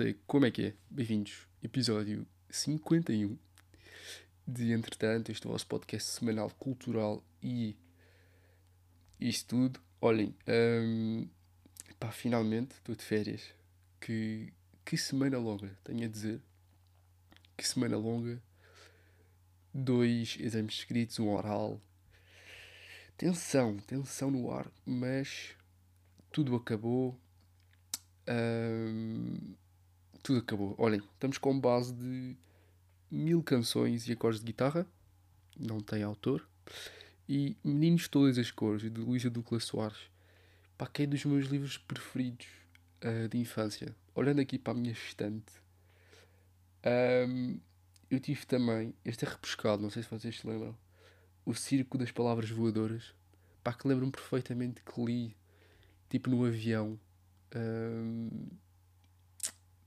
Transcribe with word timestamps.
malta, 0.00 0.18
como 0.26 0.46
é 0.46 0.50
que 0.50 0.66
é? 0.66 0.74
Bem-vindos, 0.88 1.46
episódio 1.62 2.26
51 2.48 3.36
de 4.46 4.72
Entretanto, 4.72 5.30
este 5.30 5.46
vosso 5.46 5.66
podcast 5.66 6.08
semanal 6.08 6.50
cultural 6.58 7.22
e 7.42 7.76
isso 9.20 9.46
tudo. 9.46 9.78
Olhem, 10.00 10.34
hum, 10.48 11.28
pá, 11.98 12.10
finalmente 12.10 12.72
estou 12.72 12.94
de 12.94 13.04
férias. 13.04 13.42
Que, 14.00 14.54
que 14.86 14.96
semana 14.96 15.36
longa, 15.36 15.76
tenho 15.84 16.06
a 16.06 16.08
dizer. 16.08 16.40
Que 17.54 17.68
semana 17.68 17.98
longa. 17.98 18.42
Dois 19.74 20.38
exames 20.40 20.76
escritos, 20.76 21.18
um 21.18 21.28
oral. 21.28 21.78
Tensão, 23.18 23.76
tensão 23.80 24.30
no 24.30 24.50
ar, 24.50 24.66
mas 24.86 25.50
tudo 26.32 26.56
acabou. 26.56 27.20
Hum, 28.26 29.54
tudo 30.22 30.40
acabou. 30.40 30.74
Olhem, 30.78 31.00
estamos 31.14 31.38
com 31.38 31.58
base 31.58 31.92
de 31.94 32.36
mil 33.10 33.42
canções 33.42 34.08
e 34.08 34.12
acordes 34.12 34.40
de 34.40 34.46
guitarra. 34.46 34.86
Não 35.58 35.80
tem 35.80 36.02
autor. 36.02 36.46
E 37.28 37.56
Meninos 37.62 38.08
Todas 38.08 38.38
as 38.38 38.50
Cores, 38.50 38.82
de 38.82 39.00
Luísa 39.00 39.30
Ducla 39.30 39.60
Soares. 39.60 40.10
Pá, 40.76 40.86
que 40.86 41.02
é 41.02 41.06
dos 41.06 41.24
meus 41.24 41.46
livros 41.46 41.78
preferidos 41.78 42.46
uh, 43.04 43.28
de 43.28 43.38
infância. 43.38 43.94
Olhando 44.14 44.40
aqui 44.40 44.58
para 44.58 44.72
a 44.72 44.76
minha 44.76 44.92
estante, 44.92 45.52
um, 47.28 47.60
eu 48.10 48.18
tive 48.18 48.44
também, 48.46 48.94
este 49.04 49.24
é 49.24 49.28
repescado, 49.28 49.82
não 49.82 49.90
sei 49.90 50.02
se 50.02 50.10
vocês 50.10 50.38
se 50.38 50.46
lembram, 50.46 50.76
O 51.44 51.54
Circo 51.54 51.98
das 51.98 52.10
Palavras 52.10 52.50
Voadoras. 52.50 53.14
Pá, 53.62 53.72
que 53.72 53.86
lembro-me 53.86 54.10
perfeitamente 54.10 54.82
que 54.82 55.04
li, 55.04 55.36
tipo 56.08 56.30
no 56.30 56.44
avião. 56.44 56.98
Um, 57.54 58.48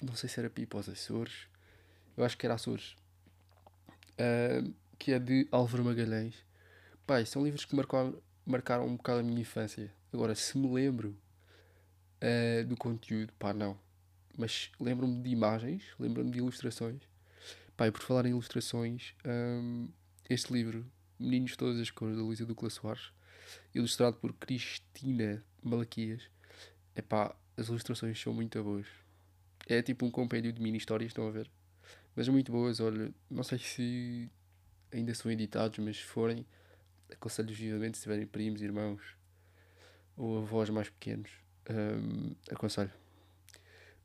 não 0.03 0.15
sei 0.15 0.29
se 0.29 0.39
era 0.39 0.49
Pipa 0.49 0.77
aos 0.77 0.89
Açores. 0.89 1.47
Eu 2.15 2.23
acho 2.23 2.37
que 2.37 2.45
era 2.45 2.55
Açores. 2.55 2.95
Um, 4.19 4.73
que 4.99 5.11
é 5.11 5.19
de 5.19 5.47
Álvaro 5.51 5.83
Magalhães. 5.83 6.35
Pá, 7.07 7.23
são 7.25 7.43
livros 7.43 7.65
que 7.65 7.75
marcaram, 7.75 8.21
marcaram 8.45 8.85
um 8.85 8.95
bocado 8.95 9.19
a 9.19 9.23
minha 9.23 9.41
infância. 9.41 9.91
Agora, 10.13 10.35
se 10.35 10.57
me 10.57 10.71
lembro 10.71 11.17
uh, 12.21 12.65
do 12.65 12.77
conteúdo, 12.77 13.33
pá, 13.39 13.53
não. 13.53 13.77
Mas 14.37 14.71
lembro-me 14.79 15.21
de 15.21 15.29
imagens, 15.29 15.83
lembro-me 15.99 16.31
de 16.31 16.39
ilustrações. 16.39 17.01
E 17.79 17.91
por 17.91 18.01
falar 18.01 18.25
em 18.25 18.29
ilustrações, 18.29 19.13
um, 19.25 19.89
este 20.29 20.53
livro, 20.53 20.85
Meninos 21.19 21.51
de 21.51 21.57
Todas 21.57 21.79
as 21.79 21.91
Cores, 21.91 22.15
da 22.15 22.23
Luísa 22.23 22.45
Ducla 22.45 22.69
Soares, 22.69 23.11
ilustrado 23.75 24.15
por 24.17 24.31
Cristina 24.33 25.43
Malaquias, 25.61 26.29
é 26.95 27.01
pá, 27.01 27.35
as 27.57 27.67
ilustrações 27.67 28.21
são 28.21 28.33
muito 28.33 28.63
boas. 28.63 29.02
É 29.67 29.81
tipo 29.81 30.05
um 30.05 30.11
compêndio 30.11 30.51
de 30.51 30.61
mini 30.61 30.77
histórias, 30.77 31.11
estão 31.11 31.27
a 31.27 31.31
ver? 31.31 31.49
Mas 32.15 32.27
muito 32.27 32.51
boas, 32.51 32.79
olha, 32.79 33.13
não 33.29 33.43
sei 33.43 33.57
se 33.57 34.29
ainda 34.91 35.13
são 35.15 35.31
editados, 35.31 35.79
mas 35.79 35.97
se 35.97 36.03
forem, 36.03 36.45
aconselho 37.11 37.53
vivamente 37.53 37.97
se 37.97 38.03
tiverem 38.03 38.25
primos, 38.25 38.61
irmãos 38.61 39.01
ou 40.15 40.39
avós 40.39 40.69
mais 40.69 40.89
pequenos. 40.89 41.31
Um, 41.69 42.35
aconselho. 42.51 42.91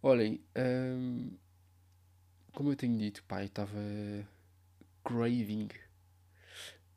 Olhem, 0.03 0.41
um, 0.56 1.31
como 2.53 2.70
eu 2.72 2.77
tenho 2.77 2.97
dito, 2.97 3.22
pai, 3.25 3.47
estava 3.47 3.78
craving 5.05 5.69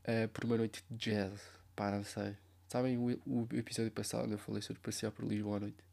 uh, 0.04 0.28
por 0.30 0.46
uma 0.46 0.58
noite 0.58 0.84
de 0.90 0.98
jazz. 0.98 1.42
Pá, 1.76 1.92
não 1.92 2.04
sei. 2.04 2.36
Sabem 2.68 2.98
o, 2.98 3.20
o 3.26 3.48
episódio 3.54 3.92
passado 3.92 4.32
eu 4.32 4.38
falei 4.38 4.62
sobre 4.62 4.82
passear 4.82 5.12
por 5.12 5.26
Lisboa 5.26 5.58
à 5.58 5.60
noite? 5.62 5.84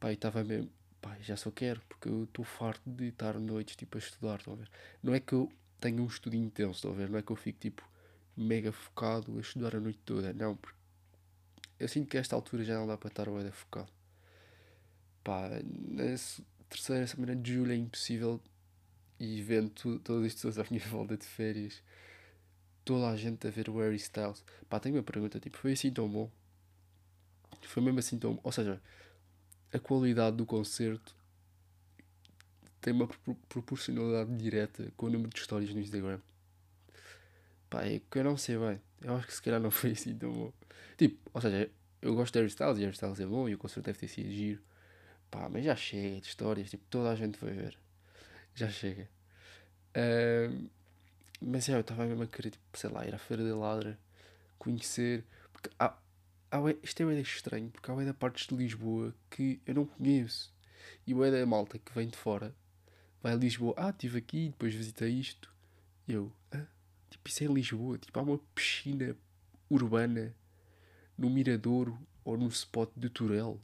Pai, 0.00 0.14
estava 0.14 0.42
mesmo. 0.42 0.70
Pai, 1.02 1.18
já 1.22 1.36
só 1.36 1.50
quero, 1.50 1.82
porque 1.88 2.08
eu 2.08 2.24
estou 2.24 2.44
farto 2.44 2.88
de 2.88 3.08
estar 3.08 3.38
noites 3.38 3.76
tipo 3.76 3.98
a 3.98 4.00
estudar, 4.00 4.38
estão 4.38 4.54
a 4.54 4.56
ver? 4.56 4.70
Não 5.02 5.12
é 5.14 5.20
que 5.20 5.32
eu 5.34 5.52
tenha 5.80 6.00
um 6.00 6.06
estudo 6.06 6.36
intenso, 6.36 6.76
estão 6.76 6.92
a 6.92 6.94
ver? 6.94 7.10
Não 7.10 7.18
é 7.18 7.22
que 7.22 7.32
eu 7.32 7.36
fico 7.36 7.58
tipo 7.58 7.86
mega 8.36 8.72
focado 8.72 9.36
a 9.36 9.40
estudar 9.40 9.74
a 9.76 9.80
noite 9.80 9.98
toda. 10.04 10.32
Não, 10.32 10.56
porque 10.56 10.78
eu 11.78 11.88
sinto 11.88 12.08
que 12.08 12.16
a 12.16 12.20
esta 12.20 12.36
altura 12.36 12.64
já 12.64 12.78
não 12.78 12.86
dá 12.86 12.96
para 12.96 13.08
estar 13.08 13.28
o 13.28 13.52
focado. 13.52 13.92
Pá, 15.24 15.50
na 15.88 16.04
terceira 16.68 17.06
semana 17.06 17.34
de 17.34 17.52
julho 17.54 17.72
é 17.72 17.76
impossível 17.76 18.40
e 19.18 19.42
vendo 19.42 19.70
todas 20.00 20.26
as 20.26 20.34
pessoas 20.34 20.58
à 20.58 20.64
minha 20.70 20.82
volta 20.86 21.16
de 21.16 21.26
férias, 21.26 21.82
toda 22.84 23.08
a 23.08 23.16
gente 23.16 23.46
a 23.46 23.50
ver 23.50 23.68
o 23.68 23.78
Harry 23.78 23.96
Styles. 23.96 24.44
Pá, 24.68 24.78
tenho 24.78 24.96
uma 24.96 25.02
pergunta, 25.02 25.40
tipo, 25.40 25.58
foi 25.58 25.72
assim 25.72 25.92
tão 25.92 26.08
bom? 26.08 26.30
Foi 27.62 27.82
mesmo 27.82 27.98
assim 27.98 28.18
tão 28.18 28.34
bom? 28.34 28.40
Ou 28.44 28.52
seja, 28.52 28.80
a 29.72 29.78
qualidade 29.78 30.36
do 30.36 30.46
concerto 30.46 31.14
tem 32.80 32.92
uma 32.92 33.08
proporcionalidade 33.48 34.36
direta 34.36 34.92
com 34.96 35.06
o 35.06 35.10
número 35.10 35.30
de 35.30 35.38
histórias 35.38 35.72
no 35.72 35.80
Instagram. 35.80 36.18
Pá, 37.70 37.84
é 37.84 38.00
que 38.10 38.18
eu 38.18 38.24
não 38.24 38.36
sei 38.36 38.58
bem. 38.58 38.80
Eu 39.00 39.14
acho 39.16 39.26
que 39.26 39.34
se 39.34 39.40
calhar 39.42 39.60
não 39.60 39.70
foi 39.70 39.92
assim 39.92 40.14
tão 40.16 40.32
bom. 40.32 40.52
Tipo, 40.98 41.30
ou 41.32 41.40
seja, 41.40 41.70
eu 42.02 42.14
gosto 42.14 42.32
de 42.32 42.38
Harry 42.40 42.48
Styles 42.48 42.78
e 42.78 42.80
Harry 42.80 42.92
Styles 42.92 43.20
é 43.20 43.26
bom 43.26 43.48
e 43.48 43.54
o 43.54 43.58
concerto 43.58 43.86
deve 43.86 43.98
ter 43.98 44.08
sido 44.08 44.30
giro. 44.30 44.60
Pá, 45.30 45.48
mas 45.48 45.64
já 45.64 45.74
chega 45.76 46.20
de 46.20 46.26
histórias, 46.26 46.68
tipo, 46.68 46.84
toda 46.90 47.10
a 47.10 47.14
gente 47.14 47.38
foi 47.38 47.52
ver. 47.52 47.78
Já 48.54 48.68
chega. 48.68 49.08
Uh, 49.96 50.68
mas 51.40 51.68
é, 51.68 51.74
eu 51.74 51.80
estava 51.80 52.04
mesmo 52.04 52.22
a 52.22 52.26
querer, 52.26 52.50
tipo, 52.50 52.78
sei 52.78 52.90
lá, 52.90 53.06
ir 53.06 53.14
à 53.14 53.18
Feira 53.18 53.44
da 53.44 53.56
Ladra, 53.56 53.98
conhecer. 54.58 55.24
Porque 55.52 55.70
há, 55.78 55.96
isto 56.82 57.02
é 57.02 57.06
bem 57.06 57.20
estranho, 57.20 57.70
porque 57.70 57.90
há 57.90 57.94
da 57.94 58.14
partes 58.14 58.46
de 58.46 58.54
Lisboa 58.54 59.14
que 59.30 59.60
eu 59.66 59.74
não 59.74 59.86
conheço. 59.86 60.52
E 61.06 61.14
o 61.14 61.30
da 61.30 61.46
malta 61.46 61.78
que 61.78 61.94
vem 61.94 62.08
de 62.08 62.16
fora 62.16 62.54
vai 63.22 63.32
a 63.32 63.36
Lisboa, 63.36 63.74
ah, 63.76 63.90
estive 63.90 64.18
aqui, 64.18 64.48
depois 64.48 64.74
visitei 64.74 65.10
isto. 65.10 65.52
Eu, 66.06 66.32
ah, 66.50 66.66
Tipo, 67.12 67.28
isso 67.28 67.44
é 67.44 67.46
em 67.46 67.54
Lisboa. 67.54 67.98
Tipo, 67.98 68.18
há 68.18 68.22
uma 68.22 68.38
piscina 68.54 69.16
urbana 69.70 70.34
no 71.16 71.28
Miradouro 71.28 71.98
ou 72.24 72.36
no 72.36 72.48
spot 72.48 72.90
de 72.96 73.08
Turel. 73.10 73.60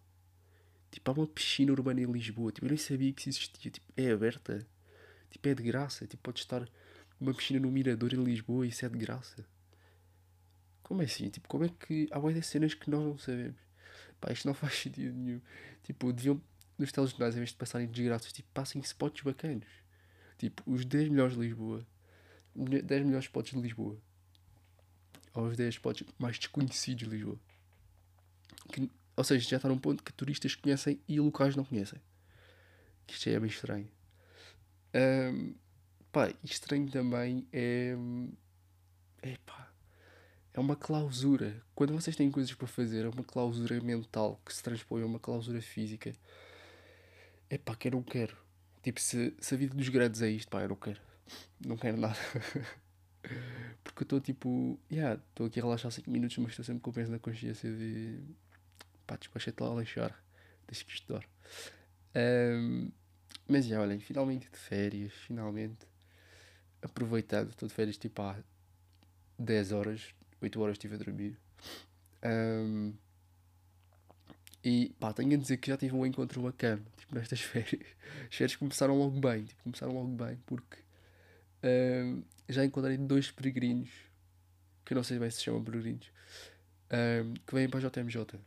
Tipo, 0.90 1.10
há 1.10 1.14
uma 1.14 1.26
piscina 1.26 1.72
urbana 1.72 2.00
em 2.00 2.12
Lisboa. 2.12 2.52
Tipo, 2.52 2.66
eu 2.66 2.70
nem 2.70 2.78
sabia 2.78 3.12
que 3.12 3.28
isso 3.28 3.40
existia. 3.40 3.70
Tipo, 3.70 3.86
é 3.96 4.10
aberta. 4.10 4.66
Tipo, 5.30 5.48
é 5.48 5.54
de 5.54 5.62
graça. 5.62 6.06
Tipo, 6.06 6.22
pode 6.22 6.40
estar 6.40 6.68
uma 7.20 7.34
piscina 7.34 7.58
no 7.58 7.70
Mirador 7.70 8.14
em 8.14 8.22
Lisboa 8.22 8.66
e 8.66 8.68
isso 8.68 8.84
é 8.84 8.88
de 8.88 8.98
graça. 8.98 9.44
Como 10.82 11.02
é 11.02 11.04
assim? 11.04 11.28
Tipo, 11.28 11.48
como 11.48 11.64
é 11.64 11.68
que 11.68 12.08
há 12.10 12.18
várias 12.18 12.46
cenas 12.46 12.74
que 12.74 12.90
nós 12.90 13.04
não 13.04 13.18
sabemos? 13.18 13.60
Pá, 14.20 14.32
isto 14.32 14.46
não 14.46 14.54
faz 14.54 14.74
sentido 14.74 15.14
nenhum. 15.14 15.40
Tipo, 15.82 16.12
deviam, 16.12 16.40
nos 16.78 16.92
telejornais, 16.92 17.34
em 17.34 17.38
vez 17.38 17.50
de 17.50 17.56
passarem 17.56 17.86
desgraças, 17.86 18.32
tipo, 18.32 18.48
passem 18.52 18.80
spots 18.82 19.22
bacanos. 19.22 19.68
Tipo, 20.38 20.62
os 20.66 20.84
10 20.84 21.08
melhores 21.08 21.34
de 21.34 21.40
Lisboa 21.40 21.86
10 22.54 23.04
melhores 23.04 23.26
spots 23.26 23.52
de 23.52 23.60
Lisboa. 23.60 23.96
Ou 25.34 25.46
os 25.46 25.56
10 25.56 25.74
spots 25.74 26.04
mais 26.18 26.38
desconhecidos 26.38 27.08
de 27.08 27.14
Lisboa. 27.14 27.38
Que, 28.72 28.90
ou 29.16 29.24
seja, 29.24 29.48
já 29.48 29.56
está 29.56 29.68
num 29.68 29.78
ponto 29.78 30.02
que 30.02 30.12
turistas 30.12 30.54
conhecem 30.54 31.00
e 31.06 31.20
locais 31.20 31.54
não 31.54 31.64
conhecem. 31.64 32.00
Que 33.06 33.14
isto 33.14 33.28
é 33.28 33.38
bem 33.38 33.48
estranho. 33.48 33.88
Um, 34.94 35.54
pá, 36.10 36.32
estranho 36.42 36.90
também 36.90 37.46
é. 37.52 37.94
É 39.22 39.36
pá. 39.46 39.67
É 40.58 40.60
uma 40.60 40.74
clausura. 40.74 41.62
Quando 41.74 41.92
vocês 41.92 42.16
têm 42.16 42.30
coisas 42.30 42.52
para 42.52 42.66
fazer, 42.66 43.04
é 43.04 43.08
uma 43.08 43.22
clausura 43.22 43.80
mental 43.80 44.40
que 44.44 44.52
se 44.52 44.60
transpõe 44.60 45.02
a 45.02 45.06
uma 45.06 45.20
clausura 45.20 45.60
física. 45.60 46.12
É 47.48 47.56
pá, 47.56 47.76
que 47.76 47.86
eu 47.86 47.92
não 47.92 48.02
quero. 48.02 48.36
Tipo, 48.82 49.00
se, 49.00 49.34
se 49.38 49.54
a 49.54 49.56
vida 49.56 49.74
dos 49.74 49.88
grandes 49.88 50.20
é 50.20 50.28
isto, 50.28 50.48
pá, 50.48 50.62
eu 50.62 50.68
não 50.68 50.76
quero 50.76 51.00
não 51.64 51.76
quero 51.76 51.96
nada. 51.96 52.18
Porque 53.84 54.02
eu 54.02 54.04
estou 54.04 54.20
tipo, 54.20 54.78
yeah, 54.90 55.20
estou 55.28 55.46
aqui 55.46 55.60
a 55.60 55.62
relaxar 55.62 55.90
5 55.90 56.10
minutos, 56.10 56.36
mas 56.38 56.50
estou 56.50 56.64
sempre 56.64 56.82
com 56.82 56.90
o 56.90 56.92
peso 56.92 57.10
na 57.10 57.18
consciência 57.18 57.70
de 57.70 58.20
pá, 59.06 59.16
despachei-te 59.16 59.60
lá 59.62 59.70
a 59.70 59.80
lixar, 59.80 60.22
deixa 60.66 60.84
que 60.84 60.92
estudar. 60.92 61.24
Um, 62.14 62.90
mas 63.46 63.66
já, 63.66 63.80
olhem, 63.80 64.00
finalmente 64.00 64.50
de 64.50 64.58
férias, 64.58 65.12
finalmente 65.12 65.86
aproveitando, 66.82 67.50
estou 67.50 67.68
de 67.68 67.74
férias 67.74 67.96
tipo 67.96 68.20
há 68.22 68.36
10 69.38 69.72
horas, 69.72 70.14
8 70.40 70.60
horas 70.60 70.74
estive 70.74 70.94
a 70.94 70.98
dormir. 70.98 71.38
Um, 72.24 72.94
e 74.64 74.94
pá, 74.98 75.12
tenho 75.12 75.34
a 75.34 75.36
dizer 75.36 75.56
que 75.58 75.68
já 75.68 75.76
tive 75.76 75.94
um 75.94 76.04
encontro 76.04 76.42
bacana, 76.42 76.82
tipo, 76.96 77.14
nestas 77.14 77.40
férias. 77.42 77.86
As 78.28 78.34
férias 78.34 78.56
começaram 78.56 78.98
logo 78.98 79.18
bem, 79.20 79.44
tipo, 79.44 79.62
começaram 79.62 79.92
logo 79.92 80.08
bem, 80.08 80.36
porque 80.46 80.78
Uh, 81.58 82.22
já 82.48 82.64
encontrei 82.64 82.96
dois 82.96 83.30
peregrinos, 83.30 83.90
que 84.84 84.92
eu 84.92 84.96
não 84.96 85.02
sei 85.02 85.18
bem 85.18 85.30
se 85.30 85.42
chamam 85.42 85.62
peregrinos, 85.62 86.06
uh, 86.86 87.34
que 87.46 87.54
vêm 87.54 87.68
para 87.68 87.86
a 87.86 87.90
JMJ, 87.90 88.38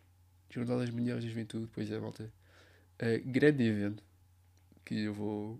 Jornal 0.50 0.80
das 0.80 0.90
Mulheres 0.90 1.24
da 1.24 1.30
Juventude, 1.30 1.70
pois 1.74 1.92
é, 1.92 2.00
malta. 2.00 2.32
Uh, 3.02 3.32
grande 3.32 3.64
evento 3.64 4.04
que 4.86 5.04
eu 5.04 5.14
vou 5.14 5.60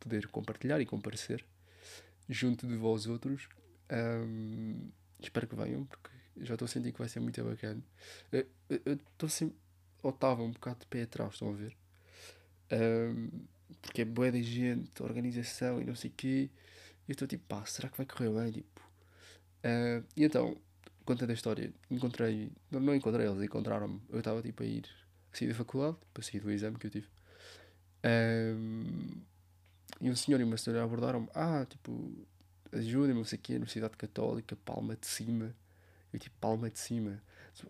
poder 0.00 0.26
compartilhar 0.28 0.80
e 0.80 0.86
comparecer 0.86 1.44
junto 2.28 2.66
de 2.66 2.76
vós 2.76 3.06
outros. 3.06 3.48
Um, 3.90 4.90
espero 5.28 5.46
que 5.46 5.54
venham, 5.54 5.84
porque 5.84 6.10
já 6.38 6.54
estou 6.54 6.66
a 6.66 6.68
sentir 6.68 6.92
que 6.92 6.98
vai 6.98 7.08
ser 7.08 7.20
muito 7.20 7.42
bacana. 7.42 7.82
Eu 8.32 8.94
estou 8.94 9.28
sempre, 9.28 9.56
ou 10.02 10.10
estava 10.10 10.42
um 10.42 10.50
bocado 10.50 10.80
de 10.80 10.86
pé 10.86 11.02
atrás, 11.02 11.34
estão 11.34 11.50
a 11.50 11.52
ver? 11.52 11.76
Um, 12.72 13.30
porque 13.80 14.02
é 14.02 14.04
boa 14.04 14.30
de 14.30 14.42
gente, 14.42 15.02
organização 15.02 15.80
e 15.80 15.84
não 15.84 15.94
sei 15.94 16.10
o 16.10 16.14
quê. 16.16 16.50
E 17.06 17.10
eu 17.10 17.12
estou 17.12 17.28
tipo, 17.28 17.44
pá, 17.46 17.64
será 17.66 17.88
que 17.88 17.96
vai 17.96 18.06
correr 18.06 18.30
bem? 18.30 18.52
Tipo, 18.52 18.80
uh, 18.80 20.04
e 20.16 20.24
então, 20.24 20.56
contando 21.04 21.30
a 21.30 21.34
história, 21.34 21.72
encontrei, 21.90 22.50
não, 22.70 22.80
não 22.80 22.94
encontrei, 22.94 23.26
eles 23.26 23.42
encontraram-me. 23.42 24.00
Eu 24.08 24.18
estava 24.18 24.42
tipo 24.42 24.62
a 24.62 24.66
ir, 24.66 24.88
sair 25.32 25.48
da 25.48 25.54
faculdade, 25.54 25.96
para 26.12 26.22
sair 26.22 26.40
do 26.40 26.50
exame 26.50 26.78
que 26.78 26.86
eu 26.86 26.90
tive. 26.90 27.08
Um, 28.04 29.22
e 30.00 30.10
um 30.10 30.16
senhor 30.16 30.40
e 30.40 30.44
uma 30.44 30.56
senhora 30.56 30.84
abordaram-me, 30.84 31.28
ah, 31.34 31.66
tipo, 31.68 32.26
ajudem-me, 32.74 33.14
não 33.14 33.24
sei 33.24 33.38
o 33.38 33.42
quê, 33.42 33.52
Universidade 33.54 33.96
Católica, 33.96 34.56
Palma 34.56 34.96
de 34.96 35.06
Cima. 35.06 35.54
Eu 36.12 36.18
tipo, 36.18 36.36
Palma 36.40 36.70
de 36.70 36.78
Cima. 36.78 37.22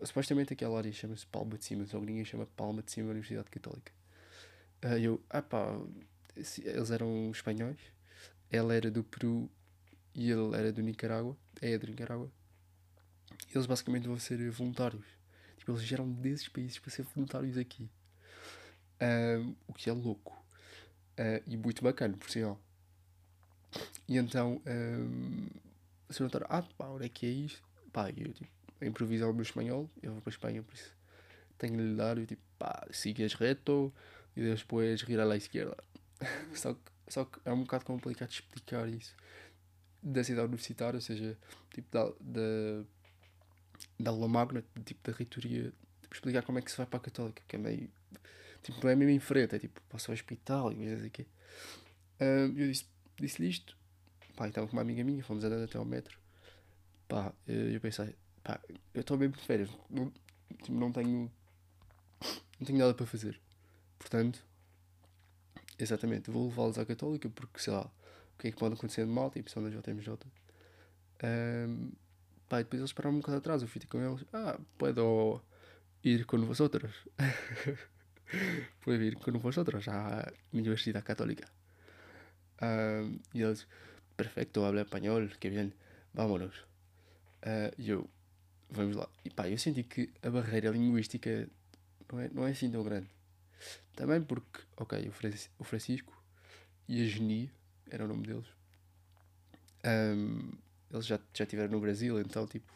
Supostamente 0.03 0.53
aquela 0.53 0.77
área 0.77 0.91
chama-se 0.91 1.25
Palma 1.27 1.57
de 1.57 1.65
Cima, 1.65 1.85
só 1.85 1.99
que 1.99 2.05
ninguém 2.05 2.25
chama 2.25 2.45
Palma 2.55 2.81
de 2.81 2.91
Cima 2.91 3.09
Universidade 3.09 3.49
Católica. 3.49 3.91
Uh, 4.83 4.97
eu, 4.97 5.23
ah 5.29 5.41
pá, 5.41 5.79
eles 6.35 6.91
eram 6.91 7.31
espanhóis, 7.31 7.79
ela 8.51 8.73
era 8.73 8.91
do 8.91 9.03
Peru 9.03 9.49
e 10.13 10.29
ele 10.29 10.55
era 10.55 10.71
do 10.71 10.81
Nicarágua, 10.81 11.37
é 11.61 11.77
do 11.77 11.87
Nicarágua. 11.87 12.31
Eles 13.53 13.65
basicamente 13.65 14.07
vão 14.07 14.17
ser 14.19 14.49
voluntários. 14.51 15.05
Tipo, 15.57 15.71
eles 15.71 15.83
vieram 15.83 16.11
desses 16.11 16.47
países 16.47 16.79
para 16.79 16.91
ser 16.91 17.03
voluntários 17.03 17.57
aqui. 17.57 17.89
Uh, 19.01 19.55
o 19.67 19.73
que 19.73 19.89
é 19.89 19.93
louco. 19.93 20.33
Uh, 21.17 21.41
e 21.47 21.57
muito 21.57 21.83
bacana, 21.83 22.15
por 22.17 22.29
sinal. 22.29 22.59
E 24.07 24.17
então, 24.17 24.61
um, 24.65 25.47
se 26.09 26.21
notaram, 26.21 26.45
ah 26.49 26.63
pá, 26.77 26.87
onde 26.87 27.05
é 27.05 27.09
que 27.09 27.25
é 27.25 27.29
isto? 27.29 27.61
Pá, 27.91 28.09
eu 28.09 28.31
tipo, 28.33 28.49
improvisar 28.81 29.29
o 29.29 29.33
meu 29.33 29.43
espanhol, 29.43 29.89
eu 30.01 30.11
vou 30.13 30.21
para 30.21 30.29
a 30.29 30.33
Espanha, 30.33 30.63
por 30.63 30.73
isso 30.73 30.95
tenho 31.57 31.77
de 31.77 31.83
lhe 31.83 32.21
eu 32.21 32.27
tipo, 32.27 32.41
pá, 32.57 32.85
sigues 32.91 33.33
reto 33.33 33.93
e 34.35 34.41
depois 34.41 34.99
gira 34.99 35.31
à 35.31 35.37
esquerda. 35.37 35.75
só, 36.53 36.73
que, 36.73 36.91
só 37.07 37.25
que 37.25 37.39
é 37.45 37.51
um 37.51 37.61
bocado 37.61 37.85
complicado 37.85 38.29
explicar 38.29 38.87
isso 38.87 39.15
da 40.03 40.23
cidade 40.23 40.47
universitária, 40.47 40.97
ou 40.97 41.01
seja, 41.01 41.37
tipo 41.73 41.87
da, 41.91 42.05
da, 42.21 42.85
da 43.99 44.11
aula 44.11 44.27
magna, 44.27 44.63
tipo 44.85 44.99
da 45.09 45.17
reitoria, 45.17 45.73
tipo, 46.01 46.13
explicar 46.13 46.43
como 46.43 46.59
é 46.59 46.61
que 46.61 46.69
se 46.69 46.77
vai 46.77 46.85
para 46.85 46.97
a 46.97 47.01
católica, 47.01 47.41
que 47.47 47.55
é 47.55 47.59
meio, 47.59 47.89
tipo, 48.61 48.79
não 48.83 48.89
é 48.89 48.95
mesmo 48.95 49.11
em 49.11 49.19
frente, 49.19 49.55
é 49.55 49.59
tipo, 49.59 49.81
passa 49.89 50.11
ao 50.11 50.13
hospital 50.13 50.71
e 50.71 50.75
coisas 50.75 51.03
aqui. 51.03 51.23
Uh, 52.19 52.53
eu 52.55 52.71
disse, 52.71 52.85
disse-lhe 53.17 53.49
isto, 53.49 53.77
pá, 54.35 54.47
estava 54.47 54.67
com 54.67 54.73
uma 54.73 54.81
amiga 54.81 55.03
minha, 55.03 55.23
fomos 55.23 55.43
andando 55.43 55.63
até 55.63 55.77
ao 55.77 55.85
metro, 55.85 56.17
pá, 57.07 57.33
eu 57.47 57.79
pensei, 57.79 58.15
pá, 58.43 58.59
eu 58.93 59.01
estou 59.01 59.17
bem 59.17 59.29
de 59.29 59.39
férias, 59.39 59.69
não, 59.89 60.11
tipo, 60.63 60.73
não 60.73 60.91
tenho, 60.91 61.31
não 62.59 62.65
tenho 62.65 62.79
nada 62.79 62.93
para 62.93 63.05
fazer, 63.05 63.39
portanto, 63.97 64.43
exatamente, 65.77 66.31
vou 66.31 66.47
levá-los 66.47 66.77
à 66.77 66.85
católica, 66.85 67.29
porque, 67.29 67.59
sei 67.59 67.73
lá, 67.73 67.91
o 68.33 68.37
que 68.37 68.47
é 68.47 68.51
que 68.51 68.57
pode 68.57 68.75
acontecer 68.75 69.05
de 69.05 69.11
mal, 69.11 69.31
tipo, 69.31 69.49
são 69.49 69.63
da 69.63 69.69
JMJ. 69.69 70.17
Um, 71.23 71.91
pá, 72.49 72.59
e 72.59 72.63
depois 72.63 72.81
eles 72.81 72.93
pararam 72.93 73.15
um 73.15 73.19
bocado 73.19 73.37
atrás, 73.37 73.61
eu 73.61 73.67
fui 73.67 73.81
com 73.89 73.99
eles, 73.99 74.25
ah, 74.33 74.59
puedo 74.77 75.41
ir 76.03 76.25
com 76.25 76.37
vosotros. 76.45 76.91
Puedo 78.83 79.03
ir 79.03 79.17
con 79.17 79.39
vosotros 79.39 79.87
a 79.87 80.31
mi 80.51 80.59
universidad 80.59 81.03
católica. 81.03 81.47
Um, 82.61 83.19
y 83.33 83.41
ellos, 83.41 83.67
perfecto, 84.15 84.65
habla 84.65 84.81
español, 84.81 85.31
que 85.39 85.49
bien, 85.49 85.73
vámonos. 86.13 86.53
Uh, 87.45 87.71
eu, 87.77 88.09
vamos 88.69 88.95
lá. 88.95 89.09
E 89.23 89.29
pá, 89.29 89.49
eu 89.49 89.57
senti 89.57 89.83
que 89.83 90.09
a 90.23 90.29
barreira 90.29 90.69
linguística 90.69 91.47
não 92.11 92.19
é, 92.19 92.29
não 92.29 92.47
é 92.47 92.51
assim 92.51 92.71
tão 92.71 92.83
grande. 92.83 93.09
Também 93.95 94.21
porque, 94.21 94.61
ok, 94.77 95.11
o 95.59 95.63
Francisco 95.63 96.13
e 96.87 97.01
a 97.01 97.05
Geni, 97.05 97.51
era 97.89 98.05
o 98.05 98.07
nome 98.07 98.27
deles, 98.27 98.45
um, 99.85 100.51
eles 100.91 101.05
já, 101.05 101.19
já 101.33 101.43
estiveram 101.43 101.71
no 101.71 101.79
Brasil, 101.79 102.19
então, 102.19 102.47
tipo, 102.47 102.71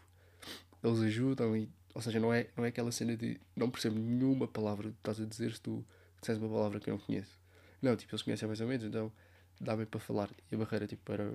eles 0.84 1.00
ajudam 1.00 1.56
e, 1.58 1.70
ou 1.94 2.02
seja, 2.02 2.20
não 2.20 2.34
é, 2.34 2.48
não 2.56 2.66
é 2.66 2.70
aquela 2.70 2.92
cena 2.92 3.16
de 3.18 3.40
não 3.56 3.70
percebo 3.70 4.00
nenhuma 4.00 4.48
palavra 4.48 4.90
que 4.90 4.98
estás 4.98 5.20
a 5.20 5.26
dizer 5.26 5.54
se 5.54 5.62
tu 5.62 5.86
disseres 6.20 6.42
uma 6.42 6.50
palavra 6.50 6.80
que 6.80 6.90
eu 6.90 6.98
não 6.98 7.04
conheço. 7.04 7.40
Não, 7.82 7.96
tipo, 7.96 8.14
eles 8.14 8.22
conhecem 8.22 8.48
mais 8.48 8.62
ou 8.62 8.68
menos, 8.68 8.86
então 8.86 9.12
dá-me 9.60 9.86
para 9.86 10.00
falar. 10.00 10.30
E 10.52 10.56
a 10.56 10.58
barreira, 10.58 10.88
tipo, 10.88 11.12
era 11.12 11.34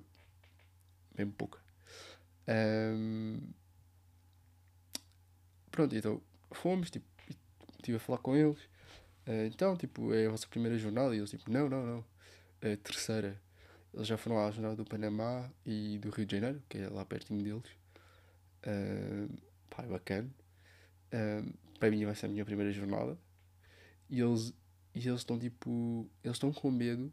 bem 1.15 1.31
pouca. 1.31 1.61
Um, 2.49 3.41
pronto, 5.71 5.95
então 5.95 6.21
fomos, 6.53 6.91
tipo, 6.91 7.07
estive 7.79 7.97
a 7.97 8.01
falar 8.01 8.19
com 8.19 8.35
eles. 8.37 8.59
Uh, 9.27 9.47
então, 9.47 9.77
tipo, 9.77 10.13
é 10.13 10.27
a 10.27 10.31
vossa 10.31 10.47
primeira 10.49 10.79
jornada? 10.79 11.15
E 11.15 11.19
eles, 11.19 11.31
tipo, 11.31 11.51
não, 11.51 11.69
não, 11.69 11.85
não. 11.85 12.05
A 12.61 12.77
terceira. 12.77 13.41
Eles 13.93 14.09
já 14.09 14.17
foram 14.17 14.45
à 14.45 14.51
jornada 14.51 14.77
do 14.77 14.85
Panamá 14.85 15.49
e 15.65 15.99
do 15.99 16.11
Rio 16.11 16.27
de 16.27 16.37
Janeiro, 16.37 16.63
que 16.69 16.79
é 16.79 16.89
lá 16.89 17.05
pertinho 17.05 17.43
deles. 17.45 17.71
Uh, 18.67 19.33
pá, 19.71 19.85
é 19.85 19.87
bacana. 19.87 20.31
Para 21.79 21.91
mim 21.91 22.05
vai 22.05 22.15
ser 22.17 22.27
a 22.27 22.29
minha 22.29 22.45
primeira 22.45 22.73
jornada. 22.73 23.17
E 24.11 24.21
eles, 24.21 24.53
e 24.95 25.07
eles 25.07 25.21
estão, 25.21 25.39
tipo, 25.39 26.11
eles 26.25 26.37
estão 26.37 26.53
com 26.53 26.73
medo 26.73 27.13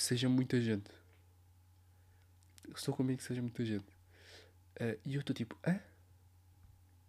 que 0.00 0.04
seja 0.04 0.30
muita 0.30 0.58
gente. 0.58 0.90
Eles 2.64 2.78
estão 2.78 2.94
com 2.94 3.02
medo 3.02 3.18
que 3.18 3.24
seja 3.24 3.42
muita 3.42 3.62
gente. 3.62 3.84
Uh, 4.80 4.98
e 5.04 5.14
eu 5.14 5.20
estou 5.20 5.36
tipo, 5.36 5.54
hã? 5.66 5.78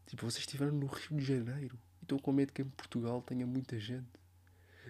Tipo, 0.07 0.29
vocês 0.29 0.39
estiveram 0.39 0.73
no 0.73 0.87
Rio 0.87 1.17
de 1.17 1.23
Janeiro 1.23 1.79
e 2.01 2.03
estou 2.03 2.19
com 2.19 2.33
medo 2.33 2.51
que 2.51 2.61
em 2.61 2.67
Portugal 2.67 3.21
tenha 3.21 3.47
muita 3.47 3.79
gente. 3.79 4.09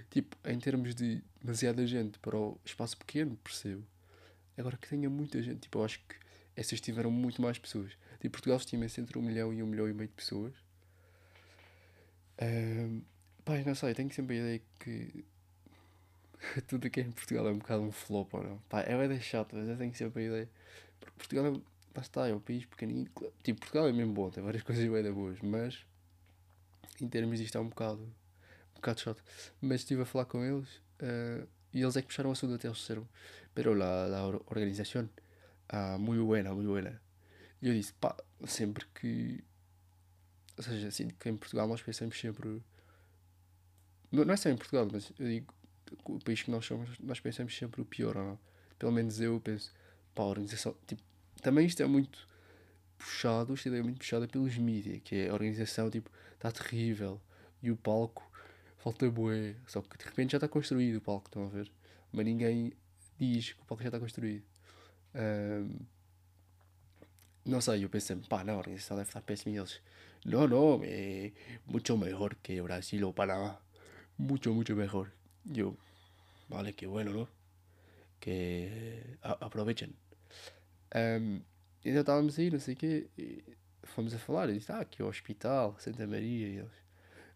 Tipo, 0.09 0.35
em 0.49 0.59
termos 0.59 0.95
de 0.95 1.23
demasiada 1.39 1.85
gente 1.85 2.17
para 2.17 2.35
o 2.35 2.59
espaço 2.65 2.97
pequeno, 2.97 3.37
percebo. 3.37 3.85
Agora 4.57 4.75
que 4.77 4.89
tenha 4.89 5.07
muita 5.07 5.39
gente, 5.43 5.59
tipo, 5.59 5.77
eu 5.77 5.85
acho 5.85 5.99
que 5.99 6.15
essas 6.55 6.81
tiveram 6.81 7.11
muito 7.11 7.39
mais 7.39 7.59
pessoas. 7.59 7.91
Tipo, 8.19 8.31
Portugal 8.31 8.57
estima-se 8.57 8.99
entre 8.99 9.15
um 9.19 9.21
milhão 9.21 9.53
e 9.53 9.61
um 9.61 9.67
milhão 9.67 9.87
e 9.87 9.93
meio 9.93 10.09
de 10.09 10.15
pessoas. 10.15 10.55
Um, 12.41 13.03
pá, 13.45 13.59
não 13.59 13.75
sei, 13.75 13.93
tenho 13.93 14.11
sempre 14.11 14.37
a 14.37 14.39
ideia 14.39 14.61
que 14.79 15.23
tudo 16.67 16.87
aqui 16.87 17.01
em 17.01 17.11
Portugal 17.11 17.47
é 17.47 17.51
um 17.51 17.57
bocado 17.57 17.83
um 17.83 17.91
flop 17.91 18.33
ou 18.33 18.43
não. 18.43 18.57
Pá, 18.69 18.81
é 18.81 19.07
bem 19.07 19.19
chato, 19.19 19.55
mas 19.55 19.67
eu 19.67 19.77
tenho 19.77 19.93
sempre 19.95 20.23
a 20.23 20.25
ideia. 20.25 20.49
Porque 20.99 21.17
Portugal 21.17 21.45
é, 21.47 21.49
lá 21.95 22.01
está, 22.01 22.27
é 22.27 22.33
um 22.33 22.39
país 22.39 22.65
pequenino. 22.65 23.09
Tipo, 23.43 23.59
Portugal 23.61 23.87
é 23.87 23.91
mesmo 23.91 24.13
bom, 24.13 24.29
tem 24.29 24.43
várias 24.43 24.63
coisas 24.63 24.87
bem 24.89 25.11
boas, 25.11 25.39
mas 25.41 25.85
em 26.99 27.07
termos 27.07 27.39
disto 27.39 27.57
é 27.57 27.61
um 27.61 27.69
bocado, 27.69 28.01
um 28.01 28.75
bocado 28.75 28.99
chato. 28.99 29.23
Mas 29.61 29.81
estive 29.81 30.01
a 30.01 30.05
falar 30.05 30.25
com 30.25 30.43
eles 30.43 30.67
uh, 31.01 31.47
e 31.73 31.81
eles 31.81 31.95
é 31.95 32.01
que 32.01 32.07
puxaram 32.07 32.29
o 32.29 32.33
assunto 32.33 32.53
até 32.53 32.67
eles 32.67 32.77
disseram, 32.77 33.07
pero 33.53 33.73
la, 33.73 34.07
la 34.07 34.25
organización, 34.25 35.09
ah, 35.69 35.97
muito 35.97 36.25
buena, 36.25 36.53
muito 36.53 36.69
buena. 36.69 37.01
E 37.61 37.67
eu 37.67 37.73
disse, 37.73 37.93
pá, 37.93 38.15
sempre 38.45 38.85
que. 38.93 39.43
Ou 40.57 40.63
seja, 40.63 40.87
assim, 40.89 41.09
que 41.09 41.29
em 41.29 41.37
Portugal 41.37 41.67
nós 41.67 41.81
pensamos 41.81 42.19
sempre. 42.19 42.61
Não 44.11 44.33
é 44.33 44.35
só 44.35 44.49
em 44.49 44.57
Portugal, 44.57 44.87
mas 44.91 45.11
eu 45.17 45.25
digo, 45.25 45.53
o 46.05 46.19
país 46.19 46.41
que 46.41 46.51
nós 46.51 46.65
somos, 46.65 46.89
nós 46.99 47.19
pensamos 47.19 47.55
sempre 47.55 47.81
o 47.81 47.85
pior, 47.85 48.17
ou 48.17 48.23
não? 48.23 48.39
Pelo 48.77 48.91
menos 48.91 49.19
eu 49.19 49.39
penso, 49.39 49.71
pá, 50.15 50.23
a 50.23 50.27
organização. 50.27 50.75
Tipo, 50.87 51.01
também 51.41 51.65
isto 51.65 51.81
é 51.81 51.85
muito 51.85 52.27
puxado, 52.97 53.53
isto 53.53 53.69
é 53.69 53.81
muito 53.81 53.97
puxado 53.97 54.27
pelos 54.27 54.57
mídias, 54.57 55.01
que 55.03 55.15
é 55.15 55.29
a 55.29 55.33
organização, 55.33 55.89
tipo, 55.89 56.09
está 56.33 56.51
terrível. 56.51 57.19
E 57.61 57.71
o 57.71 57.77
palco, 57.77 58.29
falta 58.77 59.09
bué. 59.09 59.55
Só 59.67 59.81
que 59.81 59.97
de 59.97 60.05
repente 60.05 60.31
já 60.31 60.37
está 60.37 60.47
construído 60.47 60.97
o 60.97 61.01
palco, 61.01 61.27
estão 61.27 61.45
a 61.45 61.49
ver? 61.49 61.71
Mas 62.11 62.25
ninguém 62.25 62.73
diz 63.19 63.53
que 63.53 63.61
o 63.61 63.65
palco 63.65 63.83
já 63.83 63.89
está 63.89 63.99
construído. 63.99 64.43
Um, 65.15 65.79
não 67.45 67.59
sei, 67.59 67.83
eu 67.83 67.89
pensei, 67.89 68.15
pá, 68.29 68.43
não, 68.43 68.55
a 68.55 68.57
organização 68.57 68.97
deve 68.97 69.09
estar 69.09 69.21
péssima 69.21 69.55
e 69.55 69.57
eles, 69.57 69.81
não, 70.23 70.47
não, 70.47 70.81
é 70.83 71.31
muito 71.65 71.97
melhor 71.97 72.35
que 72.35 72.61
Brasil 72.61 73.05
ou 73.05 73.13
Panamá. 73.13 73.59
Muito, 74.17 74.53
muito 74.53 74.75
melhor. 74.75 75.11
Yo, 75.45 75.75
vale, 76.49 76.73
qué 76.73 76.85
bueno, 76.87 77.11
¿no? 77.11 77.27
Que 78.19 79.17
aprovechen. 79.21 79.95
Um, 80.93 81.41
então 81.83 82.01
estávamos 82.01 82.37
aí, 82.37 82.51
não 82.51 82.59
sei 82.59 82.75
o 82.75 82.77
quê, 82.77 83.07
fomos 83.83 84.13
a 84.13 84.19
falar, 84.19 84.49
e 84.49 84.53
disse, 84.59 84.71
ah, 84.71 84.79
aqui 84.79 85.01
é 85.01 85.05
o 85.05 85.07
hospital, 85.07 85.75
Santa 85.79 86.05
Maria, 86.05 86.47
e 86.47 86.57
eles, 86.57 86.71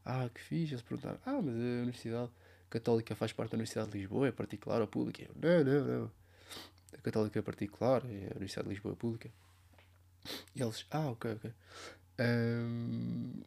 ah, 0.04 0.30
que 0.30 0.40
fixe, 0.42 0.74
eles 0.74 0.84
perguntaram, 0.84 1.20
ah, 1.26 1.42
mas 1.42 1.56
a 1.56 1.82
Universidade 1.82 2.32
Católica 2.70 3.16
faz 3.16 3.34
parte 3.34 3.52
da 3.52 3.56
Universidade 3.56 3.92
de 3.92 3.98
Lisboa, 3.98 4.28
é 4.28 4.32
particular 4.32 4.82
ou 4.82 4.88
pública? 4.88 5.24
Eu, 5.24 5.64
não, 5.64 5.64
não, 5.64 6.02
não, 6.02 6.12
a 6.94 7.02
Católica 7.02 7.40
é 7.40 7.42
particular, 7.42 8.04
é 8.06 8.28
a 8.28 8.36
Universidade 8.36 8.68
de 8.68 8.74
Lisboa 8.76 8.94
é 8.94 8.96
pública. 8.96 9.32
E 10.56 10.62
eles, 10.62 10.86
ah, 10.92 11.10
ok, 11.10 11.32
ok. 11.32 11.54
Um, 12.20 13.42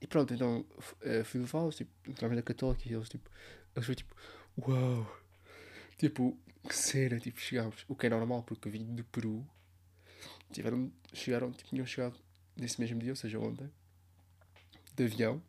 e 0.00 0.06
pronto, 0.06 0.32
então 0.32 0.60
uh, 0.60 1.24
fui 1.24 1.40
levá-los, 1.40 1.76
tipo, 1.76 1.90
entramos 2.08 2.36
na 2.36 2.42
Católica 2.42 2.88
e 2.88 2.92
eles, 2.92 3.08
tipo, 3.08 3.30
eles 3.74 3.86
foi 3.86 3.94
tipo, 3.94 4.14
uau! 4.58 5.20
Tipo, 5.98 6.38
que 6.66 6.74
cena, 6.74 7.20
tipo, 7.20 7.38
chegámos, 7.38 7.84
o 7.86 7.94
que 7.94 8.06
é 8.06 8.10
normal, 8.10 8.42
porque 8.42 8.70
vim 8.70 8.94
do 8.94 9.04
Peru, 9.04 9.46
tiveram, 10.52 10.90
chegaram, 11.12 11.52
tipo, 11.52 11.68
tinham 11.68 11.86
chegado 11.86 12.18
nesse 12.56 12.80
mesmo 12.80 12.98
dia, 12.98 13.12
ou 13.12 13.16
seja, 13.16 13.38
ontem, 13.38 13.70
de 14.94 15.04
avião. 15.04 15.42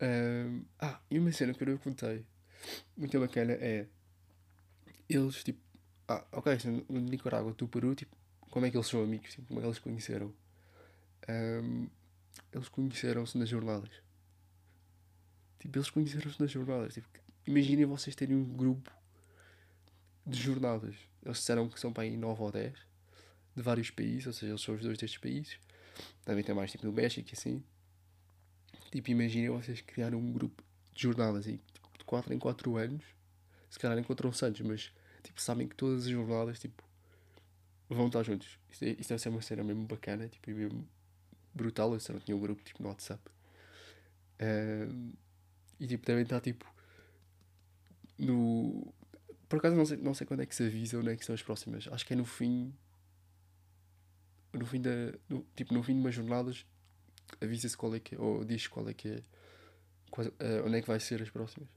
Um, 0.00 0.64
ah, 0.78 1.00
e 1.10 1.18
uma 1.18 1.32
cena 1.32 1.54
que 1.54 1.62
eu 1.62 1.68
não 1.68 1.78
contei, 1.78 2.24
muito 2.96 3.18
bacana 3.18 3.52
é 3.52 3.86
eles, 5.08 5.42
tipo, 5.42 5.60
ah, 6.08 6.24
ok, 6.32 6.58
no 6.88 7.00
Nicarágua, 7.00 7.54
tu 7.54 7.66
Peru, 7.66 7.94
tipo, 7.94 8.16
como 8.50 8.66
é 8.66 8.70
que 8.70 8.76
eles 8.76 8.86
são 8.86 9.02
amigos, 9.02 9.32
tipo, 9.32 9.48
como 9.48 9.58
é 9.58 9.62
que 9.62 9.68
eles 9.68 9.78
conheceram? 9.78 10.32
Um, 11.28 11.88
eles 12.52 12.68
conheceram-se 12.68 13.36
nas 13.38 13.48
jornadas. 13.48 13.90
Tipo, 15.58 15.78
eles 15.78 15.90
conheceram-se 15.90 16.40
nas 16.40 16.50
jornadas. 16.50 16.94
Tipo, 16.94 17.08
imaginem 17.46 17.84
vocês 17.86 18.14
terem 18.16 18.36
um 18.36 18.44
grupo 18.44 18.90
de 20.26 20.40
jornadas. 20.40 20.94
Eles 21.24 21.38
disseram 21.38 21.68
que 21.68 21.78
são 21.78 21.92
para 21.92 22.04
aí 22.04 22.16
9 22.16 22.42
ou 22.42 22.52
10 22.52 22.74
de 23.54 23.62
vários 23.62 23.90
países, 23.90 24.26
ou 24.26 24.32
seja, 24.32 24.52
eles 24.52 24.60
são 24.60 24.74
os 24.74 24.80
dois 24.80 24.98
destes 24.98 25.20
países. 25.20 25.58
Também 26.24 26.42
tem 26.42 26.54
mais 26.54 26.70
tipo 26.70 26.86
no 26.86 26.92
México 26.92 27.28
e 27.30 27.32
assim. 27.32 27.62
Tipo, 28.90 29.10
imaginem 29.10 29.50
vocês 29.50 29.80
criarem 29.80 30.18
um 30.18 30.32
grupo 30.32 30.62
de 30.92 31.02
jornadas 31.02 31.46
e 31.46 31.58
tipo, 31.72 31.98
de 31.98 32.04
4 32.04 32.34
em 32.34 32.38
4 32.38 32.76
anos. 32.76 33.04
Se 33.70 33.78
calhar 33.78 33.98
encontram-se 33.98 34.62
mas 34.64 34.92
tipo, 35.22 35.40
sabem 35.40 35.66
que 35.68 35.74
todas 35.74 36.02
as 36.04 36.10
jornadas 36.10 36.58
tipo, 36.58 36.82
vão 37.88 38.06
estar 38.06 38.22
juntos. 38.22 38.58
Isto, 38.70 38.84
é, 38.84 38.94
deve 38.94 39.18
ser 39.18 39.28
uma 39.28 39.42
cena 39.42 39.62
mesmo 39.62 39.86
bacana, 39.86 40.28
tipo, 40.28 40.50
mesmo 40.50 40.88
brutal. 41.54 41.92
Eu 41.92 42.00
só 42.00 42.12
não 42.12 42.20
tinha 42.20 42.36
um 42.36 42.40
grupo 42.40 42.62
tipo, 42.62 42.82
no 42.82 42.88
WhatsApp. 42.88 43.22
Um, 44.40 45.12
e 45.78 45.86
tipo, 45.86 46.06
devem 46.06 46.22
estar 46.22 46.40
tipo 46.40 46.72
no. 48.18 48.92
Por 49.48 49.58
acaso 49.58 49.76
não 49.76 49.84
sei, 49.84 49.96
não 49.98 50.14
sei 50.14 50.26
quando 50.26 50.40
é 50.40 50.46
que 50.46 50.54
se 50.54 50.64
avisa 50.64 50.98
ou 50.98 51.08
é 51.08 51.16
que 51.16 51.24
são 51.24 51.34
as 51.34 51.42
próximas. 51.42 51.88
Acho 51.90 52.06
que 52.06 52.12
é 52.12 52.16
no 52.16 52.24
fim. 52.24 52.72
No 54.52 54.66
fim 54.66 54.80
da. 54.80 54.90
No, 55.28 55.46
tipo, 55.56 55.74
no 55.74 55.82
fim 55.82 55.94
de 55.94 56.00
umas 56.00 56.14
jornadas 56.14 56.64
avisa-se 57.40 57.76
qual 57.76 57.94
é 57.94 58.00
que 58.00 58.14
é, 58.14 58.18
ou 58.18 58.44
diz 58.44 58.66
qual 58.66 58.88
é 58.88 58.94
que 58.94 59.08
é. 59.08 59.22
Qual, 60.10 60.26
uh, 60.26 60.66
onde 60.66 60.76
é 60.76 60.82
que 60.82 60.88
vai 60.88 61.00
ser 61.00 61.22
as 61.22 61.30
próximas. 61.30 61.68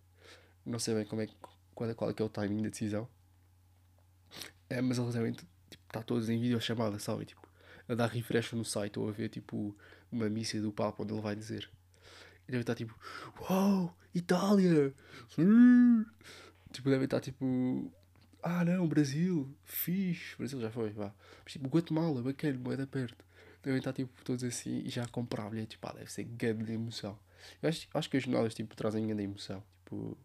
Não 0.66 0.80
sei 0.80 0.96
bem 0.96 1.06
como 1.06 1.22
é, 1.22 1.28
qual, 1.74 1.90
é, 1.90 1.94
qual 1.94 2.10
é 2.10 2.14
que 2.14 2.22
é 2.22 2.26
o 2.26 2.30
timing 2.30 2.64
da 2.64 2.70
decisão. 2.70 3.08
É, 4.70 4.82
mas 4.82 4.98
eles 4.98 5.14
devem 5.14 5.32
tipo, 5.32 5.84
estar 5.88 6.04
todos 6.04 6.30
em 6.30 6.40
videochamada, 6.40 7.00
sabe? 7.00 7.26
Tipo, 7.26 7.45
a 7.88 7.96
dar 7.96 8.08
refresh 8.08 8.54
no 8.54 8.66
site 8.66 9.00
ou 9.00 9.10
a 9.10 9.12
ver 9.12 9.30
tipo 9.30 9.76
uma 10.12 10.30
missa 10.30 10.60
do 10.60 10.72
Papa 10.72 11.04
onde 11.04 11.14
ele 11.14 11.22
vai 11.22 11.36
dizer. 11.36 11.70
E 12.48 12.52
deve 12.52 12.62
estar 12.62 12.76
tipo, 12.76 12.98
uau, 13.42 13.96
Itália! 14.14 14.94
Sim! 15.30 16.06
Tipo, 16.72 16.90
deve 16.90 17.06
estar 17.06 17.20
tipo, 17.20 17.92
ah 18.44 18.64
não, 18.64 18.88
Brasil, 18.88 19.50
fixe, 19.64 20.36
Brasil 20.38 20.62
já 20.62 20.70
foi, 20.70 20.92
vá. 20.92 21.14
Mas 21.44 21.54
tipo, 21.54 21.68
Guatemala, 21.68 22.22
bacana, 22.22 22.58
moeda 22.60 22.86
perto. 22.86 23.26
Devem 23.64 23.80
estar 23.80 23.94
tipo 23.94 24.24
todos 24.24 24.44
assim 24.44 24.84
e 24.86 24.90
já 24.90 25.08
comprar 25.08 25.50
bilhete, 25.50 25.70
tipo, 25.72 25.88
ah, 25.88 25.94
deve 25.94 26.12
ser 26.12 26.24
grande 26.24 26.72
emoção. 26.72 27.18
Eu 27.62 27.70
acho, 27.70 27.88
acho 27.94 28.10
que 28.10 28.18
as 28.18 28.24
jornadas 28.24 28.54
tipo, 28.54 28.76
trazem 28.76 29.08
grande 29.08 29.24
emoção. 29.24 29.64
Tipo, 29.84 30.18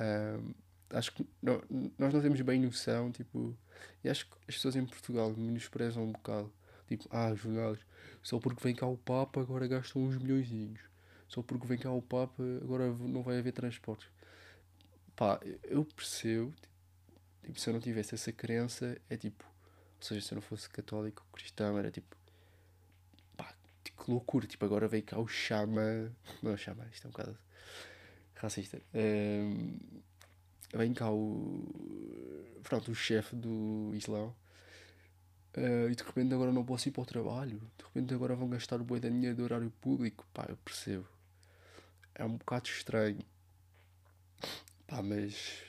um, 0.00 0.54
acho 0.90 1.12
que 1.12 1.26
não, 1.42 1.62
nós 1.98 2.12
não 2.12 2.20
temos 2.20 2.40
bem 2.40 2.60
noção, 2.60 3.12
tipo, 3.12 3.56
e 4.02 4.08
acho 4.08 4.26
que 4.26 4.36
as 4.48 4.56
pessoas 4.56 4.76
em 4.76 4.84
Portugal 4.84 5.32
menosprezam 5.36 6.04
um 6.04 6.12
bocado. 6.12 6.52
Tipo, 6.90 7.08
ah, 7.12 7.32
jornadas, 7.36 7.78
só 8.20 8.40
porque 8.40 8.60
vem 8.64 8.74
cá 8.74 8.84
o 8.84 8.98
Papa 8.98 9.40
agora 9.40 9.68
gastam 9.68 10.02
uns 10.02 10.16
milhões. 10.18 10.80
Só 11.28 11.40
porque 11.40 11.64
vem 11.64 11.78
cá 11.78 11.92
o 11.92 12.02
Papa 12.02 12.42
agora 12.60 12.92
não 12.92 13.22
vai 13.22 13.38
haver 13.38 13.52
transportes. 13.52 14.08
Pá, 15.14 15.38
eu 15.62 15.84
percebo, 15.84 16.52
tipo, 17.44 17.60
se 17.60 17.70
eu 17.70 17.74
não 17.74 17.80
tivesse 17.80 18.16
essa 18.16 18.32
crença, 18.32 19.00
é 19.08 19.16
tipo, 19.16 19.44
ou 19.44 20.02
seja, 20.02 20.20
se 20.20 20.32
eu 20.32 20.36
não 20.36 20.42
fosse 20.42 20.68
católico 20.68 21.24
cristão, 21.32 21.78
era 21.78 21.92
tipo, 21.92 22.16
pá, 23.36 23.54
que 23.84 24.10
loucura, 24.10 24.48
tipo, 24.48 24.64
agora 24.64 24.88
vem 24.88 25.02
cá 25.02 25.16
o 25.16 25.28
chama, 25.28 26.10
não 26.42 26.56
chama, 26.56 26.88
isto 26.92 27.06
é 27.06 27.08
um 27.08 27.12
bocado 27.12 27.38
racista. 28.34 28.82
Um, 28.92 29.78
vem 30.74 30.92
cá 30.92 31.08
o. 31.08 32.58
Pronto, 32.64 32.90
o 32.90 32.94
chefe 32.96 33.36
do 33.36 33.92
Islão. 33.94 34.34
Uh, 35.56 35.90
e 35.90 35.94
de 35.96 36.02
repente 36.04 36.32
agora 36.32 36.52
não 36.52 36.64
posso 36.64 36.88
ir 36.88 36.92
para 36.92 37.02
o 37.02 37.06
trabalho. 37.06 37.60
De 37.76 37.84
repente 37.84 38.14
agora 38.14 38.34
vão 38.36 38.48
gastar 38.48 38.80
o 38.80 38.84
boi 38.84 39.00
da 39.00 39.08
dinheiro 39.08 39.36
do 39.36 39.44
horário 39.44 39.70
público. 39.80 40.26
Pá, 40.32 40.46
eu 40.48 40.56
percebo. 40.58 41.06
É 42.14 42.24
um 42.24 42.36
bocado 42.36 42.68
estranho. 42.68 43.24
Pá, 44.86 45.02
mas 45.02 45.64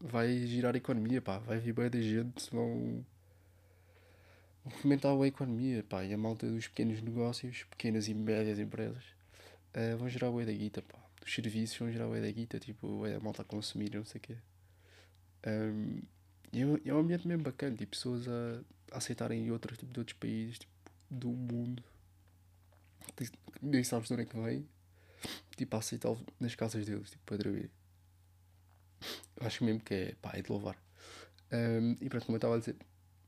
vai 0.00 0.36
girar 0.46 0.74
a 0.74 0.78
economia, 0.78 1.22
pá. 1.22 1.38
Vai 1.38 1.58
vir 1.58 1.72
bem 1.72 1.88
da 1.90 2.00
gente, 2.00 2.50
vão. 2.50 3.04
fomentar 4.80 5.12
a 5.12 5.26
economia, 5.26 5.84
pá. 5.88 6.04
E 6.04 6.12
a 6.12 6.18
malta 6.18 6.46
dos 6.48 6.66
pequenos 6.68 7.00
negócios, 7.00 7.64
pequenas 7.70 8.08
e 8.08 8.14
médias 8.14 8.58
empresas, 8.58 9.04
uh, 9.76 9.96
vão 9.96 10.08
gerar 10.08 10.30
o 10.30 10.44
da 10.44 10.52
guita, 10.52 10.82
pá. 10.82 10.98
Os 11.24 11.32
serviços 11.32 11.78
vão 11.78 11.92
gerar 11.92 12.08
o 12.08 12.20
da 12.20 12.30
guita, 12.30 12.58
tipo, 12.58 13.04
a 13.04 13.20
malta 13.20 13.42
a 13.42 13.44
consumir, 13.44 13.94
não 13.94 14.04
sei 14.04 14.18
o 14.18 14.22
quê. 14.22 14.36
Um, 15.46 16.02
e 16.52 16.62
é, 16.62 16.88
é 16.88 16.94
um 16.94 16.98
ambiente 16.98 17.26
mesmo 17.26 17.44
bacana, 17.44 17.76
tipo, 17.76 17.92
pessoas 17.92 18.26
a, 18.28 18.96
aceitarem 18.96 19.50
outros, 19.50 19.78
tipo, 19.78 19.92
de 19.92 20.00
outros 20.00 20.18
países, 20.18 20.58
tipo, 20.58 20.72
do 21.10 21.30
mundo. 21.30 21.82
Nem 23.62 23.84
sabes 23.84 24.08
de 24.08 24.14
onde 24.14 24.22
é 24.22 24.26
que 24.26 24.36
vem. 24.38 24.68
Tipo, 25.56 25.76
a 25.76 25.78
aceitá-los 25.78 26.22
nas 26.38 26.54
casas 26.54 26.86
deles, 26.86 27.10
tipo, 27.10 27.22
para 27.24 27.36
dormir. 27.36 27.70
Acho 29.40 29.64
mesmo 29.64 29.80
que 29.80 29.94
é, 29.94 30.14
pá, 30.20 30.32
é 30.34 30.42
de 30.42 30.50
louvar. 30.50 30.76
Um, 31.52 31.96
e 32.00 32.08
pronto, 32.08 32.26
como 32.26 32.36
eu 32.36 32.38
estava 32.38 32.56
a 32.56 32.58
dizer, 32.58 32.76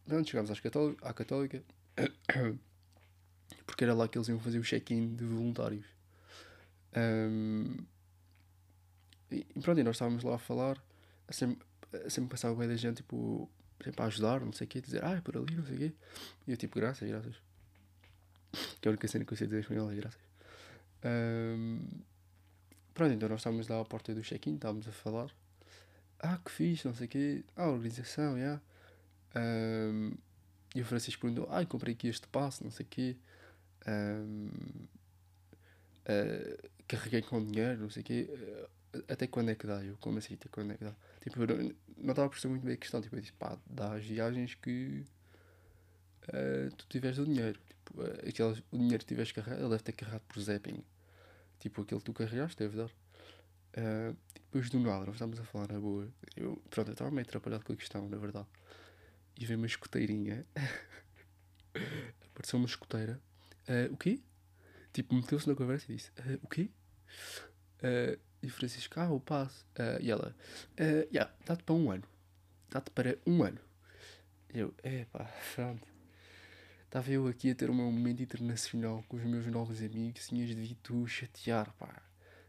pronto, 0.07 0.29
chegámos 0.29 0.51
às 0.51 0.59
à 1.03 1.13
Católica, 1.13 1.63
porque 3.67 3.85
era 3.85 3.95
lá 3.95 4.09
que 4.09 4.17
eles 4.17 4.29
iam 4.29 4.39
fazer 4.39 4.59
o 4.59 4.63
check-in 4.63 5.15
de 5.15 5.25
voluntários. 5.25 5.87
Um, 6.97 7.77
e 9.31 9.45
pronto, 9.61 9.81
e 9.81 9.83
nós 9.83 9.97
estávamos 9.97 10.23
lá 10.23 10.37
a 10.37 10.39
falar, 10.39 10.83
a 11.27 11.33
sempre, 11.93 12.07
a 12.07 12.11
sempre 12.11 12.31
passava 12.31 12.55
bem 12.55 12.69
da 12.69 12.77
gente, 12.77 12.97
tipo, 12.99 13.51
sempre 13.83 14.03
a 14.03 14.07
ajudar, 14.07 14.41
não 14.41 14.53
sei 14.53 14.67
o 14.67 14.69
quê, 14.69 14.81
dizer, 14.81 15.05
ah, 15.05 15.13
é 15.13 15.21
por 15.21 15.37
ali, 15.37 15.55
não 15.55 15.65
sei 15.65 15.75
o 15.75 15.79
quê. 15.79 15.93
E 16.47 16.51
eu, 16.51 16.57
tipo, 16.57 16.79
graças, 16.79 17.09
graças. 17.09 17.35
Que 18.81 18.89
é 18.89 18.91
a 18.91 18.91
única 18.91 19.09
cena 19.09 19.25
que 19.25 19.33
eu 19.33 19.37
sei 19.37 19.47
dizer 19.47 19.59
em 19.59 19.61
espanhol 19.61 19.91
é 19.91 19.95
graças. 19.95 20.21
Um, 21.05 21.81
pronto, 22.95 23.13
então 23.13 23.29
nós 23.29 23.41
estávamos 23.41 23.69
lá 23.69 23.81
à 23.81 23.85
porta 23.85 24.15
do 24.15 24.23
check-in, 24.23 24.55
estávamos 24.55 24.87
a 24.89 24.93
falar. 24.93 25.31
Ah, 26.19 26.39
que 26.45 26.51
fixe, 26.51 26.87
não 26.87 26.95
sei 26.95 27.07
o 27.07 27.11
quê. 27.11 27.45
Ah, 27.57 27.69
organização, 27.69 28.35
já. 28.35 28.39
Yeah. 28.39 28.63
Um, 29.35 30.13
e 30.75 30.81
o 30.81 30.85
Francisco 30.85 31.23
perguntou, 31.23 31.49
ah, 31.51 31.65
comprei 31.67 31.95
aqui 31.95 32.09
este 32.09 32.27
passo, 32.29 32.63
não 32.63 32.71
sei 32.71 32.87
o 32.87 32.89
quê. 32.89 33.17
Um, 33.87 34.49
uh, 36.07 36.71
carreguei 36.87 37.23
com 37.23 37.45
dinheiro, 37.45 37.81
não 37.81 37.91
sei 37.91 38.03
o 38.03 38.05
quê. 38.05 38.29
Uh, 38.31 38.82
até 39.09 39.27
quando 39.27 39.51
é 39.51 39.55
que 39.55 39.67
dá? 39.67 39.83
Eu, 39.83 39.97
como 39.99 40.19
assim, 40.19 40.35
até 40.35 40.49
quando 40.49 40.73
é 40.73 40.77
que 40.77 40.85
dá? 40.85 40.95
Tipo, 41.21 41.43
eu 41.43 41.75
não 41.97 42.11
estava 42.11 42.27
a 42.27 42.29
perceber 42.29 42.53
muito 42.53 42.65
bem 42.65 42.75
a 42.75 42.77
questão. 42.77 43.01
Tipo, 43.01 43.17
eu 43.17 43.21
disse, 43.21 43.33
pá, 43.33 43.59
dá 43.67 43.95
as 43.95 44.05
viagens 44.05 44.55
que 44.55 45.05
uh, 46.29 46.75
tu 46.77 46.87
tiveres 46.89 47.19
o 47.19 47.25
dinheiro. 47.25 47.59
Tipo, 47.69 48.03
uh, 48.03 48.65
o 48.71 48.79
dinheiro 48.79 48.99
que 48.99 49.07
tiveres 49.07 49.33
carregado, 49.33 49.63
ele 49.63 49.71
deve 49.71 49.83
ter 49.83 49.93
carregado 49.93 50.25
por 50.29 50.41
zapping. 50.41 50.85
Tipo, 51.59 51.83
aquele 51.83 52.01
que 52.01 52.05
tu 52.05 52.13
carregaste, 52.13 52.57
deve 52.57 52.77
dar. 52.77 52.91
Uh, 53.75 54.17
depois 54.35 54.69
do 54.69 54.79
nada, 54.81 55.07
nós 55.07 55.15
estávamos 55.15 55.41
a 55.41 55.45
falar 55.45 55.73
na 55.73 55.81
boa. 55.81 56.09
Eu, 56.37 56.63
pronto, 56.69 56.89
eu 56.89 56.93
estava 56.93 57.11
meio 57.11 57.27
atrapalhado 57.27 57.65
com 57.65 57.73
a 57.73 57.77
questão, 57.77 58.09
na 58.09 58.19
verdade. 58.19 58.47
E 59.39 59.47
veio 59.47 59.59
uma 59.59 59.67
escoteirinha. 59.67 60.45
Apareceu 62.29 62.59
uma 62.59 62.67
escoteira. 62.67 63.21
Uh, 63.69 63.93
o 63.93 63.97
quê? 63.97 64.21
Tipo, 64.93 65.15
meteu-se 65.15 65.49
na 65.49 65.55
conversa 65.55 65.91
e 65.91 65.97
disse: 65.97 66.11
uh, 66.11 66.39
O 66.43 66.49
quê? 66.49 66.69
Uh, 67.79 68.32
e 68.43 68.47
o 68.47 68.51
Francisco, 68.51 68.99
ah, 68.99 69.11
o 69.11 69.21
passo. 69.21 69.65
e 70.01 70.11
ela: 70.11 70.35
uh, 70.73 71.09
yeah, 71.13 71.33
dá-te 71.47 71.63
para 71.63 71.75
um 71.75 71.91
ano. 71.91 72.05
Dá-te 72.71 72.91
para 72.91 73.19
um 73.27 73.43
ano. 73.43 73.61
Eu, 74.53 74.75
é 74.83 75.05
pá, 75.07 75.31
pronto. 75.55 75.87
Estava 76.85 77.11
eu 77.11 77.27
aqui 77.27 77.51
a 77.51 77.55
ter 77.55 77.71
um 77.71 77.75
momento 77.75 78.23
internacional 78.23 79.03
com 79.09 79.17
os 79.17 79.23
meus 79.23 79.47
novos 79.47 79.81
amigos, 79.81 80.29
tinhas 80.29 80.49
de 80.51 80.75
tu 80.75 81.07
chatear, 81.07 81.73
pá. 81.79 82.03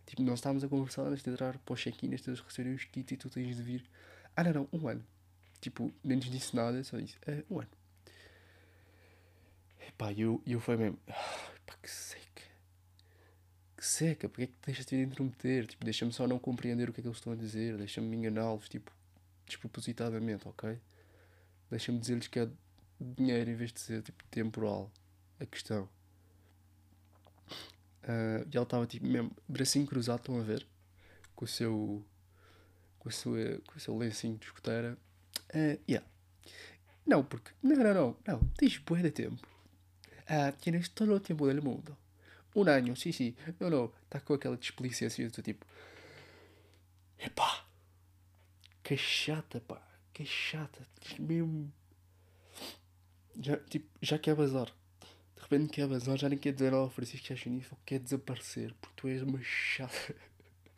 Tipo, 0.05 0.21
nós 0.21 0.39
estávamos 0.39 0.63
a 0.63 0.67
conversar 0.67 1.03
antes 1.03 1.23
de 1.23 1.29
entrar 1.29 1.57
para 1.59 1.73
o 1.73 1.77
check-in, 1.77 2.11
antes 2.11 2.25
de 2.25 2.41
receberem 2.41 2.75
os 2.75 2.83
kits 2.83 3.13
e 3.13 3.17
tu 3.17 3.29
tens 3.29 3.55
de 3.55 3.63
vir. 3.63 3.85
Ah, 4.35 4.43
não, 4.43 4.53
não, 4.53 4.69
um 4.73 4.87
ano. 4.87 5.05
Tipo, 5.61 5.93
nem 6.03 6.17
nos 6.17 6.29
disse 6.29 6.55
nada, 6.55 6.83
só 6.83 6.97
disse, 6.97 7.15
é, 7.25 7.43
um 7.49 7.59
ano. 7.59 7.69
Epá, 9.87 10.11
eu, 10.11 10.41
eu 10.45 10.59
fui 10.59 10.75
mesmo, 10.75 10.99
ah, 11.07 11.51
pá, 11.65 11.75
que 11.81 11.89
seca. 11.89 12.32
Que 13.83 13.89
seca, 13.89 14.29
porque 14.29 14.43
é 14.43 14.47
que 14.47 14.53
deixas 14.65 14.85
de 14.85 14.95
intrometer? 14.95 15.67
Tipo, 15.67 15.83
deixa-me 15.83 16.13
só 16.13 16.25
não 16.25 16.39
compreender 16.39 16.89
o 16.89 16.93
que 16.93 17.01
é 17.01 17.03
que 17.03 17.07
eles 17.09 17.17
estão 17.17 17.33
a 17.33 17.35
dizer, 17.35 17.75
deixa-me 17.75 18.07
me 18.07 18.15
enganá-los, 18.15 18.69
tipo, 18.69 18.89
despropositadamente, 19.45 20.47
ok? 20.47 20.79
Deixa-me 21.69 21.99
dizer-lhes 21.99 22.29
que 22.29 22.39
é 22.39 22.49
dinheiro 22.97 23.49
em 23.49 23.55
vez 23.55 23.73
de 23.73 23.81
ser 23.81 24.01
tipo 24.01 24.23
temporal 24.31 24.89
a 25.37 25.45
questão. 25.45 25.89
Uh, 28.03 28.47
e 28.49 28.55
ela 28.55 28.63
estava 28.63 28.87
tipo 28.87 29.05
mesmo 29.05 29.35
bracinho 29.49 29.85
cruzado, 29.85 30.19
estão 30.19 30.39
a 30.39 30.43
ver? 30.43 30.65
Com 31.35 31.43
o 31.43 31.47
seu. 31.47 32.05
com, 32.99 33.09
a 33.09 33.11
sua, 33.11 33.59
com 33.67 33.75
o 33.75 33.79
seu 33.81 33.97
lencinho 33.97 34.37
de 34.37 34.45
escoteira. 34.45 34.97
Uh, 35.53 35.77
yeah. 35.89 36.07
Não, 37.05 37.21
porque. 37.21 37.51
Não, 37.61 37.75
não, 37.75 37.93
não. 37.93 38.17
Não. 38.25 38.39
Tens 38.55 38.77
bué 38.77 39.01
de 39.01 39.11
tempo. 39.11 39.45
Uh, 40.21 40.55
tienes 40.61 40.87
todo 40.87 41.13
o 41.13 41.19
tempo 41.19 41.53
do 41.53 41.61
mundo. 41.61 41.97
Um 42.55 42.67
ano, 42.69 42.95
sim, 42.95 43.11
sim. 43.11 43.35
Não, 43.59 43.69
não. 43.69 43.91
Está 44.03 44.19
com 44.19 44.33
aquela 44.33 44.57
desplicência 44.57 45.27
do 45.29 45.41
tipo. 45.41 45.65
Epá, 47.19 47.65
Que 48.83 48.97
chata, 48.97 49.61
pá. 49.61 49.81
Que 50.13 50.25
chata. 50.25 50.85
Mesmo. 51.19 51.71
Já, 53.39 53.57
tipo, 53.57 53.87
já 54.01 54.19
quer 54.19 54.35
bazar. 54.35 54.67
De 55.35 55.41
repente 55.41 55.73
quer 55.73 55.87
bazar, 55.87 56.17
já 56.17 56.29
nem 56.29 56.37
quer 56.37 56.53
dizer 56.53 56.73
ao 56.73 56.89
Francisco 56.89 57.27
Chachinífo, 57.27 57.77
quer 57.85 57.99
desaparecer, 57.99 58.73
porque 58.79 58.95
tu 58.95 59.07
és 59.07 59.21
uma 59.21 59.39
chata. 59.41 60.15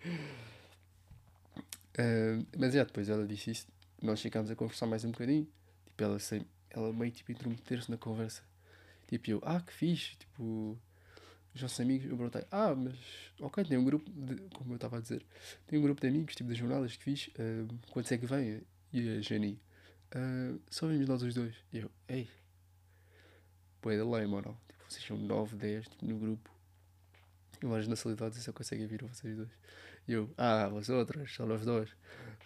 uh, 0.05 2.46
mas 2.58 2.75
é, 2.75 2.86
depois 2.86 3.10
ela 3.10 3.27
disse 3.27 3.51
isso. 3.51 3.67
Nós 4.01 4.22
ficámos 4.22 4.50
a 4.50 4.55
conversar 4.55 4.86
mais 4.86 5.03
um 5.03 5.12
bocadinho. 5.12 5.48
Tipo, 5.86 6.03
ela, 6.03 6.20
sem, 6.20 6.46
ela 6.70 6.94
meio 6.94 7.12
tipo 7.12 7.32
intrometer-se 7.32 7.91
na 7.91 7.98
conversa. 7.98 8.44
Tipo, 9.08 9.29
eu, 9.29 9.41
ah, 9.44 9.62
que 9.62 9.74
fixe. 9.74 10.15
Tipo, 10.15 10.77
os 11.55 11.62
nossos 11.62 11.79
amigos, 11.79 12.09
eu 12.09 12.17
perguntei, 12.17 12.43
ah, 12.51 12.75
mas, 12.75 12.95
ok, 13.39 13.63
tem 13.63 13.77
um 13.77 13.85
grupo, 13.85 14.12
de, 14.12 14.35
como 14.53 14.74
eu 14.74 14.75
estava 14.75 14.97
a 14.97 15.00
dizer, 15.00 15.25
tem 15.65 15.79
um 15.79 15.81
grupo 15.81 16.01
de 16.01 16.07
amigos, 16.07 16.35
tipo, 16.35 16.50
das 16.50 16.57
jornadas 16.57 16.95
que 16.95 17.03
fiz, 17.03 17.27
uh, 17.39 17.79
quantos 17.89 18.12
é 18.12 18.17
que 18.17 18.25
vem? 18.25 18.62
E 18.91 19.17
a 19.17 19.21
Jenny, 19.21 19.59
uh, 20.13 20.62
só 20.69 20.88
vimos 20.88 21.07
nós 21.07 21.24
os 21.24 21.33
dois. 21.33 21.55
E 21.71 21.79
eu, 21.79 21.91
ei, 22.07 22.29
Pois 23.85 24.00
da 24.00 24.03
lei, 24.03 24.25
mano. 24.25 24.57
Tipo, 24.67 24.83
vocês 24.89 25.05
são 25.05 25.15
9, 25.15 25.55
10 25.57 25.88
tipo, 25.88 26.05
no 26.07 26.17
grupo. 26.17 26.50
E 27.62 27.88
nacionalidades 27.88 28.39
e 28.39 28.41
só 28.41 28.51
conseguem 28.51 28.88
vir 28.88 29.03
vocês 29.03 29.38
dois. 29.38 29.51
E 30.07 30.13
eu, 30.13 30.33
ah, 30.39 30.67
vosotros, 30.69 31.35
são 31.35 31.47
os 31.53 31.63
dois. 31.63 31.95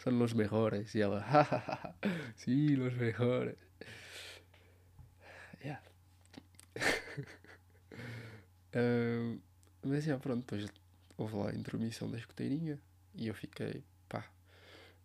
São 0.03 0.21
os 0.21 0.33
melhores. 0.33 0.93
E 0.95 1.01
ela, 1.01 1.21
hahaha, 1.23 1.95
sim, 2.35 2.77
os 2.77 2.93
melhores. 2.93 3.55
Yeah. 5.63 5.81
Uh, 8.75 9.41
mas, 9.83 10.05
yeah, 10.05 10.21
pronto, 10.21 10.39
depois 10.39 10.71
houve 11.17 11.35
lá 11.35 11.49
a 11.49 11.55
intermissão 11.55 12.09
da 12.09 12.17
escuteirinha. 12.17 12.79
E 13.15 13.27
eu 13.27 13.33
fiquei, 13.33 13.83
pá, 14.07 14.29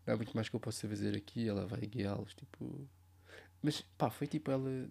não 0.06 0.14
há 0.14 0.16
muito 0.16 0.34
mais 0.34 0.48
que 0.48 0.56
eu 0.56 0.60
possa 0.60 0.88
fazer 0.88 1.16
aqui. 1.16 1.48
Ela 1.48 1.66
vai 1.66 1.80
guiá-los, 1.80 2.34
tipo... 2.34 2.88
Mas, 3.62 3.80
pá, 3.96 4.10
foi 4.10 4.26
tipo 4.26 4.50
ela 4.50 4.88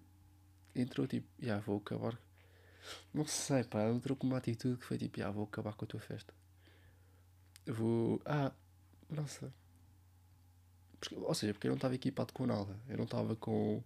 entrou 0.74 1.06
tipo, 1.06 1.28
já 1.38 1.46
yeah, 1.46 1.64
vou 1.64 1.78
acabar. 1.78 2.18
Não 3.12 3.26
sei, 3.26 3.64
pá, 3.64 3.80
ela 3.80 3.94
entrou 3.94 4.16
com 4.16 4.26
uma 4.26 4.38
atitude 4.38 4.78
que 4.78 4.84
foi 4.84 4.98
tipo, 4.98 5.18
já 5.18 5.24
yeah, 5.24 5.34
vou 5.34 5.44
acabar 5.44 5.74
com 5.74 5.84
a 5.84 5.88
tua 5.88 6.00
festa. 6.00 6.34
Vou. 7.66 8.20
Ah, 8.24 8.52
não 9.08 9.26
sei. 9.26 9.50
Porque, 11.00 11.14
ou 11.16 11.34
seja, 11.34 11.54
porque 11.54 11.66
eu 11.66 11.70
não 11.70 11.76
estava 11.76 11.94
equipado 11.94 12.32
com 12.32 12.46
nada. 12.46 12.76
Eu 12.88 12.96
não 12.96 13.04
estava 13.04 13.36
com. 13.36 13.82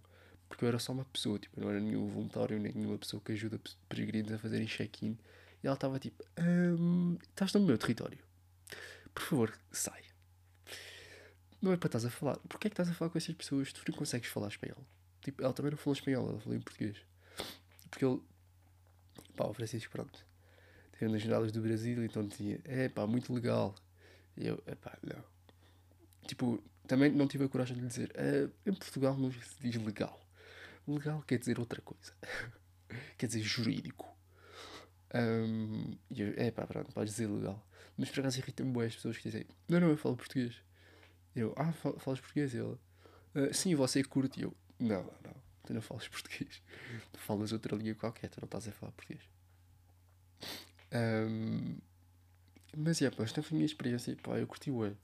Porque 0.49 0.65
eu 0.65 0.67
era 0.67 0.79
só 0.79 0.91
uma 0.91 1.05
pessoa, 1.05 1.37
tipo, 1.37 1.59
eu 1.59 1.63
não 1.63 1.69
era 1.69 1.79
nenhum 1.79 2.07
voluntário, 2.07 2.59
nem 2.59 2.73
nenhuma 2.73 2.97
pessoa 2.97 3.21
que 3.23 3.31
ajuda 3.31 3.61
peregrinos 3.87 4.31
a 4.33 4.39
fazerem 4.39 4.65
check-in. 4.65 5.15
E 5.63 5.67
ela 5.67 5.75
estava 5.75 5.99
tipo, 5.99 6.25
um, 6.37 7.17
estás 7.29 7.53
no 7.53 7.61
meu 7.61 7.77
território. 7.77 8.17
Por 9.13 9.23
favor, 9.23 9.59
sai. 9.71 10.03
Não 11.61 11.71
é 11.71 11.77
para 11.77 11.87
estás 11.87 12.05
a 12.05 12.09
falar. 12.09 12.37
Porquê 12.47 12.67
é 12.67 12.69
que 12.69 12.73
estás 12.73 12.89
a 12.89 12.93
falar 12.93 13.11
com 13.11 13.17
essas 13.17 13.35
pessoas? 13.35 13.71
Tu 13.71 13.83
não 13.87 13.97
consegues 13.97 14.29
falar 14.29 14.47
espanhol. 14.47 14.83
Tipo, 15.21 15.43
ela 15.43 15.53
também 15.53 15.71
não 15.71 15.77
falou 15.77 15.93
espanhol, 15.93 16.29
ela 16.29 16.39
falou 16.39 16.57
em 16.57 16.61
português. 16.61 16.97
Porque 17.89 18.05
ele. 18.05 18.21
Pá, 19.35 19.45
o 19.45 19.53
Francisco, 19.53 19.91
pronto. 19.91 20.25
Teve 20.97 21.11
nas 21.11 21.21
jornadas 21.21 21.51
do 21.51 21.61
Brasil, 21.61 22.03
então 22.03 22.25
dizia: 22.25 22.59
é 22.63 22.89
pá, 22.89 23.05
muito 23.05 23.33
legal. 23.33 23.75
E 24.37 24.47
eu: 24.47 24.63
é 24.65 24.73
pá, 24.75 24.97
não. 25.03 25.23
Tipo, 26.25 26.63
também 26.87 27.11
não 27.11 27.27
tive 27.27 27.43
a 27.43 27.49
coragem 27.49 27.75
de 27.75 27.81
lhe 27.81 27.87
dizer: 27.87 28.11
ah, 28.15 28.49
em 28.65 28.73
Portugal 28.73 29.17
não 29.17 29.31
se 29.31 29.59
diz 29.59 29.75
legal. 29.75 30.19
Legal 30.89 31.21
quer 31.21 31.37
dizer 31.37 31.59
outra 31.59 31.81
coisa. 31.81 32.13
quer 33.17 33.27
dizer 33.27 33.41
jurídico. 33.41 34.07
Um, 35.13 35.97
e 36.09 36.21
eu: 36.21 36.33
é 36.35 36.51
pá, 36.51 36.65
pronto, 36.65 36.91
podes 36.93 37.13
dizer 37.13 37.27
legal. 37.27 37.63
Mas 37.97 38.09
por 38.09 38.21
acaso 38.21 38.39
irrita-me 38.39 38.71
bem 38.71 38.83
as 38.83 38.95
pessoas 38.95 39.17
que 39.17 39.29
dizem: 39.29 39.45
não, 39.67 39.79
não, 39.79 39.89
eu 39.89 39.97
falo 39.97 40.15
português. 40.15 40.55
Eu: 41.35 41.53
ah, 41.57 41.71
falas 41.73 42.19
português? 42.19 42.53
E 42.53 42.57
ela: 42.57 42.79
ah, 43.35 43.53
sim, 43.53 43.75
você 43.75 44.03
curte. 44.03 44.39
E 44.39 44.43
eu: 44.43 44.55
não, 44.79 45.03
não, 45.03 45.13
não. 45.23 45.35
Tu 45.65 45.73
não 45.73 45.81
falas 45.81 46.07
português. 46.09 46.61
Tu 47.11 47.19
falas 47.19 47.51
outra 47.51 47.75
língua 47.75 47.95
qualquer, 47.95 48.29
tu 48.29 48.41
não 48.41 48.45
estás 48.45 48.67
a 48.67 48.71
falar 48.71 48.91
português. 48.93 49.21
Um, 50.91 51.77
mas 52.75 53.01
é, 53.01 53.11
pá, 53.11 53.23
esta 53.23 53.43
foi 53.43 53.55
a 53.55 53.57
minha 53.57 53.65
experiência. 53.65 54.15
Pá, 54.23 54.37
eu 54.39 54.47
curti 54.47 54.71
o 54.71 54.95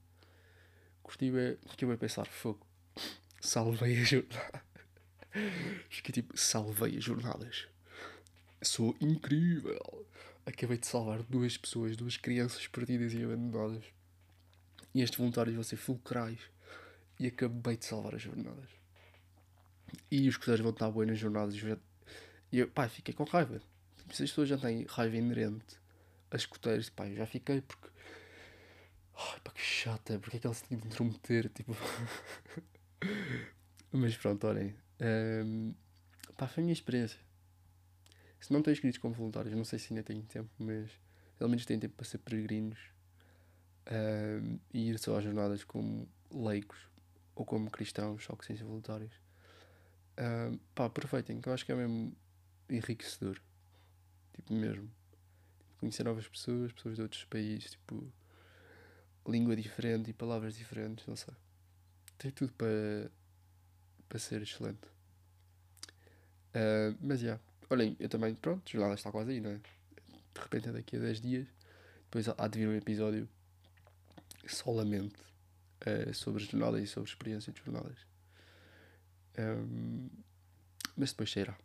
Curti 1.03 1.29
o 1.29 1.69
Fiquei 1.69 1.91
a 1.91 1.97
pensar, 1.97 2.25
fogo. 2.25 2.65
Salvei 3.39 4.01
a 4.01 4.03
jornada. 4.03 4.64
Fiquei 5.89 6.13
tipo, 6.13 6.37
salvei 6.37 6.97
as 6.97 7.03
jornadas. 7.03 7.67
Sou 8.61 8.95
incrível. 9.01 10.05
Acabei 10.45 10.77
de 10.77 10.87
salvar 10.87 11.23
duas 11.23 11.57
pessoas, 11.57 11.97
duas 11.97 12.17
crianças 12.17 12.67
perdidas 12.67 13.13
e 13.13 13.23
abandonadas. 13.23 13.83
E 14.93 15.01
estes 15.01 15.17
voluntários 15.17 15.55
vão 15.55 15.63
ser 15.63 15.77
fulcrais. 15.77 16.39
E 17.19 17.27
acabei 17.27 17.77
de 17.77 17.85
salvar 17.85 18.15
as 18.15 18.21
jornadas. 18.21 18.69
E 20.09 20.21
os 20.21 20.35
escuteiros 20.35 20.61
vão 20.61 20.71
estar 20.71 20.91
bem 20.91 21.05
nas 21.05 21.19
jornadas. 21.19 21.55
E 22.51 22.59
eu, 22.59 22.67
pá, 22.69 22.87
fiquei 22.87 23.13
com 23.13 23.23
raiva. 23.23 23.61
Se 24.11 24.23
as 24.23 24.29
pessoas 24.29 24.49
já 24.49 24.57
têm 24.57 24.85
raiva 24.87 25.17
inerente 25.17 25.79
a 26.31 26.35
escuteiros, 26.35 26.89
pá, 26.89 27.07
eu 27.07 27.17
já 27.17 27.25
fiquei 27.25 27.61
porque. 27.61 27.89
Ai, 29.17 29.39
pá, 29.43 29.51
que 29.51 29.61
chata, 29.61 30.19
porque 30.19 30.37
é 30.37 30.39
que 30.39 30.47
eles 30.47 30.61
tinham 30.61 30.79
de 30.79 30.87
intrometer? 30.87 31.49
Tipo. 31.49 31.75
Mas 33.91 34.15
pronto, 34.17 34.47
olhem. 34.47 34.75
Um, 35.01 35.73
pá, 36.37 36.47
foi 36.47 36.61
a 36.61 36.65
minha 36.65 36.73
experiência. 36.73 37.19
Se 38.39 38.51
não 38.51 38.59
estão 38.59 38.71
inscritos 38.71 38.99
como 38.99 39.13
voluntários, 39.13 39.55
não 39.55 39.65
sei 39.65 39.79
se 39.79 39.91
ainda 39.91 40.03
tenho 40.03 40.21
tempo, 40.23 40.49
mas 40.59 40.91
pelo 41.37 41.49
menos 41.49 41.65
têm 41.65 41.79
tempo 41.79 41.95
para 41.95 42.05
ser 42.05 42.19
peregrinos 42.19 42.79
um, 43.91 44.59
e 44.73 44.89
ir 44.89 44.99
só 44.99 45.17
às 45.17 45.23
jornadas 45.23 45.63
como 45.63 46.07
leigos 46.31 46.77
ou 47.35 47.45
como 47.45 47.69
cristãos, 47.69 48.23
só 48.23 48.35
que 48.35 48.45
sem 48.45 48.55
ser 48.55 48.63
voluntários. 48.63 49.13
Uh, 50.17 50.57
pá, 50.73 50.85
aproveitem, 50.85 51.41
que 51.41 51.49
eu 51.49 51.53
acho 51.53 51.65
que 51.65 51.71
é 51.71 51.75
mesmo 51.75 52.15
enriquecedor. 52.69 53.39
Tipo, 54.33 54.53
mesmo. 54.53 54.89
Conhecer 55.79 56.03
novas 56.03 56.27
pessoas, 56.27 56.71
pessoas 56.71 56.95
de 56.95 57.01
outros 57.01 57.25
países, 57.25 57.71
tipo, 57.71 58.11
língua 59.27 59.55
diferente 59.55 60.09
e 60.09 60.13
palavras 60.13 60.55
diferentes, 60.55 61.05
não 61.05 61.15
sei. 61.15 61.33
Tem 62.17 62.31
tudo 62.31 62.53
para, 62.53 63.11
para 64.07 64.19
ser 64.19 64.41
excelente. 64.41 64.85
Uh, 66.55 66.95
mas 67.01 67.19
já, 67.19 67.25
yeah. 67.25 67.43
olhem, 67.69 67.95
eu 67.99 68.07
também, 68.07 68.33
pronto, 68.35 68.63
a 68.65 68.71
jornada 68.71 68.95
está 68.95 69.11
quase 69.11 69.31
aí, 69.31 69.41
não 69.41 69.51
é? 69.51 69.55
De 69.57 70.41
repente 70.41 70.69
é 70.69 70.71
daqui 70.71 70.95
a 70.97 70.99
10 70.99 71.21
dias. 71.21 71.47
Depois 72.03 72.27
há 72.29 72.47
de 72.47 72.59
vir 72.59 72.67
um 72.67 72.75
episódio 72.75 73.27
solamente 74.47 75.21
uh, 75.85 76.13
sobre 76.13 76.43
jornadas 76.43 76.81
e 76.81 76.87
sobre 76.87 77.09
experiência 77.09 77.51
de 77.51 77.59
jornadas. 77.59 77.97
Um, 79.37 80.09
mas 80.95 81.11
depois 81.11 81.31
sairá. 81.31 81.57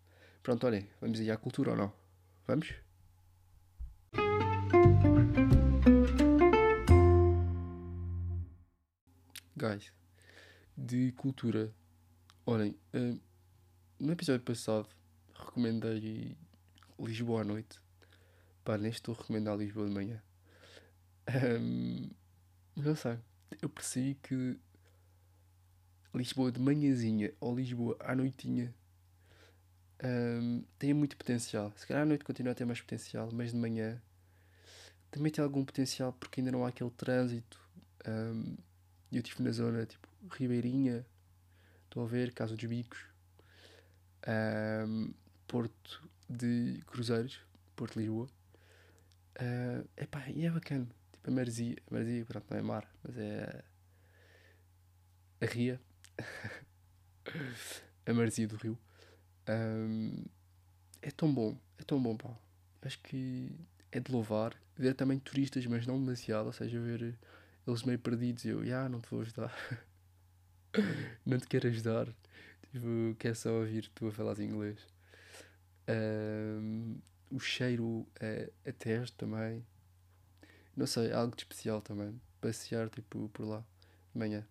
Pronto, 0.42 0.66
olhem, 0.66 0.88
vamos 1.00 1.20
ir 1.20 1.30
à 1.30 1.36
cultura 1.36 1.72
ou 1.72 1.76
não? 1.76 1.92
Vamos? 2.46 2.74
Guys, 9.56 9.92
de 10.76 11.12
cultura. 11.12 11.72
Olhem, 12.50 12.74
um, 12.92 13.16
no 14.00 14.10
episódio 14.10 14.44
passado 14.44 14.88
recomendei 15.32 16.36
Lisboa 16.98 17.42
à 17.42 17.44
noite. 17.44 17.78
Pá, 18.64 18.76
neste 18.76 18.96
estou 18.96 19.14
a 19.14 19.18
recomendar 19.18 19.56
Lisboa 19.56 19.86
de 19.86 19.94
manhã. 19.94 20.20
Um, 21.60 22.10
não 22.74 22.96
sei. 22.96 23.20
Eu 23.62 23.68
percebi 23.68 24.16
que 24.16 24.58
Lisboa 26.12 26.50
de 26.50 26.58
manhãzinha 26.58 27.32
ou 27.38 27.54
Lisboa 27.54 27.96
à 28.00 28.16
noitinha 28.16 28.74
um, 30.02 30.64
tem 30.76 30.92
muito 30.92 31.16
potencial. 31.16 31.72
Se 31.76 31.86
calhar 31.86 32.02
à 32.02 32.04
noite 32.04 32.24
continua 32.24 32.50
a 32.50 32.56
ter 32.56 32.64
mais 32.64 32.80
potencial, 32.80 33.30
mas 33.32 33.52
de 33.52 33.58
manhã 33.58 34.02
também 35.12 35.30
tem 35.30 35.44
algum 35.44 35.64
potencial 35.64 36.12
porque 36.14 36.40
ainda 36.40 36.50
não 36.50 36.64
há 36.64 36.70
aquele 36.70 36.90
trânsito. 36.90 37.60
Um, 38.08 38.56
eu 39.12 39.20
estive 39.20 39.40
na 39.40 39.52
zona 39.52 39.86
tipo 39.86 40.08
Ribeirinha, 40.32 41.06
estou 41.90 42.04
a 42.04 42.06
ver, 42.06 42.32
Casa 42.32 42.56
dos 42.56 42.64
Bicos, 42.64 43.04
um, 44.86 45.12
Porto 45.48 46.08
de 46.28 46.80
Cruzeiros, 46.86 47.40
Porto 47.74 47.94
de 47.94 48.00
Lisboa. 48.00 48.28
Uh, 49.40 49.88
epá, 49.96 50.28
e 50.30 50.46
é 50.46 50.50
bacana. 50.50 50.86
Tipo 51.12 51.30
a 51.30 51.32
Marzia, 51.32 51.76
a 51.90 51.94
Marzia, 51.94 52.24
pronto, 52.24 52.46
não 52.48 52.58
é 52.58 52.62
mar, 52.62 52.88
mas 53.02 53.18
é 53.18 53.64
a 55.40 55.46
Ria 55.46 55.80
a 58.06 58.12
maresia 58.12 58.46
do 58.46 58.56
rio. 58.56 58.78
Um, 59.48 60.24
é 61.02 61.10
tão 61.10 61.32
bom, 61.32 61.58
é 61.78 61.82
tão 61.82 62.00
bom, 62.00 62.16
pá. 62.16 62.30
Acho 62.82 63.00
que 63.00 63.50
é 63.90 63.98
de 63.98 64.12
louvar. 64.12 64.54
Ver 64.76 64.94
também 64.94 65.18
turistas, 65.18 65.66
mas 65.66 65.86
não 65.86 65.98
demasiado, 65.98 66.46
ou 66.46 66.52
seja, 66.52 66.78
ver 66.80 67.18
eles 67.66 67.82
meio 67.82 67.98
perdidos 67.98 68.44
e 68.44 68.48
eu, 68.48 68.60
ah, 68.76 68.88
não 68.88 69.00
te 69.00 69.10
vou 69.10 69.20
ajudar. 69.22 69.52
não 71.26 71.38
te 71.38 71.46
quero 71.46 71.68
ajudar. 71.68 72.06
Tipo, 72.72 73.16
quero 73.18 73.34
só 73.34 73.50
ouvir 73.52 73.88
tu 73.94 74.08
a 74.08 74.12
falar 74.12 74.38
inglês. 74.40 74.78
Um, 75.88 76.98
o 77.30 77.40
cheiro 77.40 78.06
é, 78.20 78.50
a 78.66 78.72
teste 78.72 79.16
também. 79.16 79.64
Não 80.76 80.86
sei, 80.86 81.12
algo 81.12 81.34
de 81.34 81.42
especial 81.42 81.80
também. 81.80 82.20
Passear, 82.40 82.88
tipo, 82.88 83.28
por 83.30 83.44
lá, 83.44 83.64
de 84.12 84.18
manhã. 84.18 84.46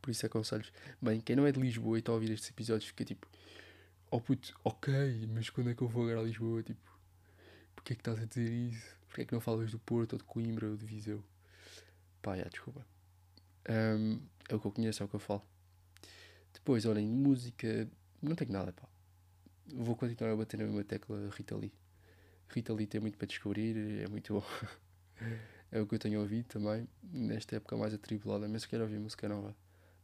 Por 0.00 0.10
isso 0.10 0.24
aconselho. 0.24 0.64
Bem, 1.00 1.20
quem 1.20 1.36
não 1.36 1.46
é 1.46 1.52
de 1.52 1.60
Lisboa 1.60 1.98
e 1.98 2.00
está 2.00 2.12
a 2.12 2.14
ouvir 2.14 2.30
estes 2.30 2.50
episódios 2.50 2.86
fica 2.86 3.04
tipo, 3.04 3.28
oh 4.10 4.20
puto, 4.20 4.58
ok, 4.64 5.28
mas 5.32 5.50
quando 5.50 5.70
é 5.70 5.74
que 5.74 5.82
eu 5.82 5.88
vou 5.88 6.04
agora 6.04 6.20
a 6.20 6.22
Lisboa? 6.22 6.62
Tipo, 6.62 6.80
porquê 7.74 7.92
é 7.92 7.96
que 7.96 8.00
estás 8.00 8.18
a 8.20 8.24
dizer 8.24 8.50
isso? 8.50 8.96
Porquê 9.08 9.22
é 9.22 9.24
que 9.24 9.32
não 9.34 9.40
falas 9.40 9.70
do 9.72 9.78
Porto 9.78 10.14
ou 10.14 10.18
de 10.18 10.24
Coimbra 10.24 10.68
ou 10.68 10.76
de 10.76 10.86
Viseu? 10.86 11.22
Pá, 12.22 12.36
já, 12.36 12.44
desculpa. 12.44 12.86
Um, 13.68 14.20
é 14.48 14.54
o 14.54 14.60
que 14.60 14.66
eu 14.66 14.72
conheço, 14.72 15.02
é 15.02 15.06
o 15.06 15.08
que 15.08 15.16
eu 15.16 15.20
falo. 15.20 15.42
Depois, 16.52 16.84
olhem, 16.86 17.06
música, 17.06 17.88
não 18.22 18.34
tenho 18.34 18.52
nada, 18.52 18.72
pá. 18.72 18.88
Vou 19.72 19.94
continuar 19.94 20.32
a 20.32 20.36
bater 20.36 20.58
na 20.58 20.64
mesma 20.64 20.82
tecla 20.84 21.30
Rita 21.30 21.56
Lee. 21.56 21.72
Rita 22.48 22.72
Lee 22.72 22.86
tem 22.86 23.00
muito 23.00 23.16
para 23.16 23.26
descobrir, 23.26 24.02
é 24.02 24.08
muito 24.08 24.34
bom. 24.34 24.44
é 25.70 25.80
o 25.80 25.86
que 25.86 25.94
eu 25.94 25.98
tenho 25.98 26.20
ouvido 26.20 26.46
também, 26.46 26.88
nesta 27.02 27.56
época 27.56 27.76
mais 27.76 27.94
atribulada, 27.94 28.48
mas 28.48 28.62
se 28.62 28.68
quer 28.68 28.80
ouvir 28.80 28.98
música 28.98 29.28
nova, 29.28 29.54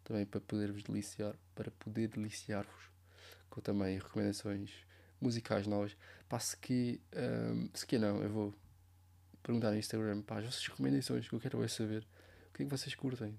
também 0.04 0.24
para 0.24 0.40
poder-vos 0.40 0.84
deliciar, 0.84 1.34
para 1.54 1.70
poder 1.72 2.08
deliciar-vos, 2.08 2.90
com 3.50 3.60
também 3.60 3.98
recomendações 3.98 4.70
musicais 5.20 5.66
novas. 5.66 5.96
Pá, 6.28 6.38
se 6.38 6.56
que, 6.56 7.00
um, 7.16 7.68
se 7.74 7.84
que 7.84 7.98
não, 7.98 8.22
eu 8.22 8.30
vou 8.30 8.54
perguntar 9.42 9.72
no 9.72 9.78
Instagram, 9.78 10.22
pá, 10.22 10.38
as 10.38 10.44
vossas 10.44 10.66
recomendações, 10.66 11.28
que 11.28 11.34
eu 11.34 11.40
quero 11.40 11.62
é 11.62 11.68
saber 11.68 12.06
o 12.48 12.54
que 12.54 12.62
é 12.62 12.66
que 12.66 12.70
vocês 12.70 12.94
curtem. 12.94 13.38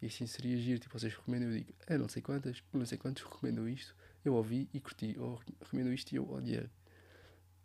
E 0.00 0.06
assim 0.06 0.26
seria 0.26 0.56
giro, 0.56 0.78
tipo, 0.78 0.98
vocês 0.98 1.12
recomendam, 1.14 1.48
eu 1.50 1.58
digo, 1.58 1.74
é 1.86 1.98
não 1.98 2.08
sei 2.08 2.22
quantas, 2.22 2.62
não 2.72 2.86
sei 2.86 2.96
quantos 2.96 3.22
recomendam 3.22 3.68
isto, 3.68 3.94
eu 4.24 4.34
ouvi 4.34 4.68
e 4.72 4.80
curti, 4.80 5.16
ou 5.18 5.40
recomendo 5.60 5.92
isto 5.92 6.12
e 6.12 6.16
eu 6.16 6.30
odiei. 6.30 6.68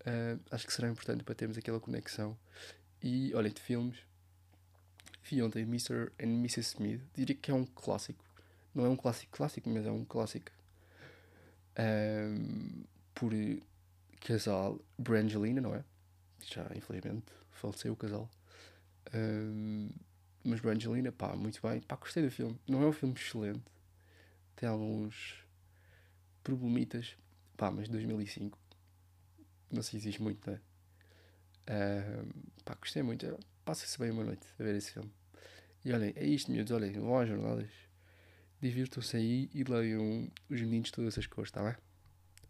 Uh, 0.02 0.40
acho 0.52 0.66
que 0.66 0.74
será 0.74 0.90
importante 0.90 1.24
para 1.24 1.36
termos 1.36 1.58
aquela 1.58 1.80
conexão. 1.80 2.38
E 3.02 3.34
olhem, 3.36 3.52
de 3.52 3.62
filmes, 3.62 4.00
vi 5.24 5.42
ontem 5.42 5.62
Mr. 5.64 6.12
and 6.20 6.40
Mrs. 6.40 6.74
Smith, 6.74 7.02
diria 7.14 7.36
que 7.36 7.52
é 7.52 7.54
um 7.54 7.66
clássico. 7.66 8.24
Não 8.74 8.86
é 8.86 8.90
um 8.90 8.96
clássico 8.96 9.32
clássico, 9.32 9.70
mas 9.70 9.86
é 9.86 9.92
um 9.92 10.04
clássico. 10.04 10.52
Um, 11.78 12.84
por 13.14 13.32
casal 14.22 14.80
Brangelina, 14.98 15.62
não 15.62 15.76
é? 15.76 15.84
Já, 16.42 16.70
infelizmente, 16.76 17.26
faleceu 17.52 17.94
o 17.94 17.96
casal. 17.96 18.30
Um, 19.14 19.90
mas 20.44 20.60
Brangelina, 20.60 21.12
pá, 21.12 21.36
muito 21.36 21.62
bem. 21.62 21.82
Pá, 21.82 21.96
gostei 21.96 22.24
do 22.24 22.32
filme. 22.32 22.60
Não 22.68 22.84
é 22.84 22.88
um 22.88 22.92
filme 22.92 23.16
excelente. 23.16 23.64
Tem 24.56 24.68
alguns 24.68 25.44
problemitas. 26.44 27.16
Pá, 27.56 27.72
mas 27.72 27.88
2005 27.88 28.58
não 29.72 29.82
se 29.82 29.96
existe 29.96 30.22
muito, 30.22 30.46
não 30.50 30.56
é? 30.56 30.60
Uh, 31.66 32.44
pá, 32.66 32.76
gostei 32.76 33.02
muito. 33.02 33.40
Passa-se 33.64 33.98
bem 33.98 34.12
uma 34.12 34.24
noite 34.24 34.46
a 34.60 34.64
ver 34.64 34.76
esse 34.76 34.92
filme. 34.92 35.12
E 35.86 35.94
olhem, 35.94 36.14
é 36.16 36.26
isto, 36.26 36.52
miúdos. 36.52 36.72
Olhem, 36.72 36.92
vão 36.94 37.18
às 37.18 37.28
jornadas. 37.28 37.70
Divirtam-se 38.62 39.18
aí 39.18 39.50
e 39.54 39.64
leiam 39.64 40.32
os 40.50 40.62
meninos 40.62 40.92
todas 40.92 41.18
as 41.18 41.28
cores, 41.28 41.52
tá 41.52 41.62
bem? 41.62 41.76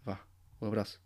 Vá, 0.05 0.23
um 0.61 0.67
abraço. 0.67 1.02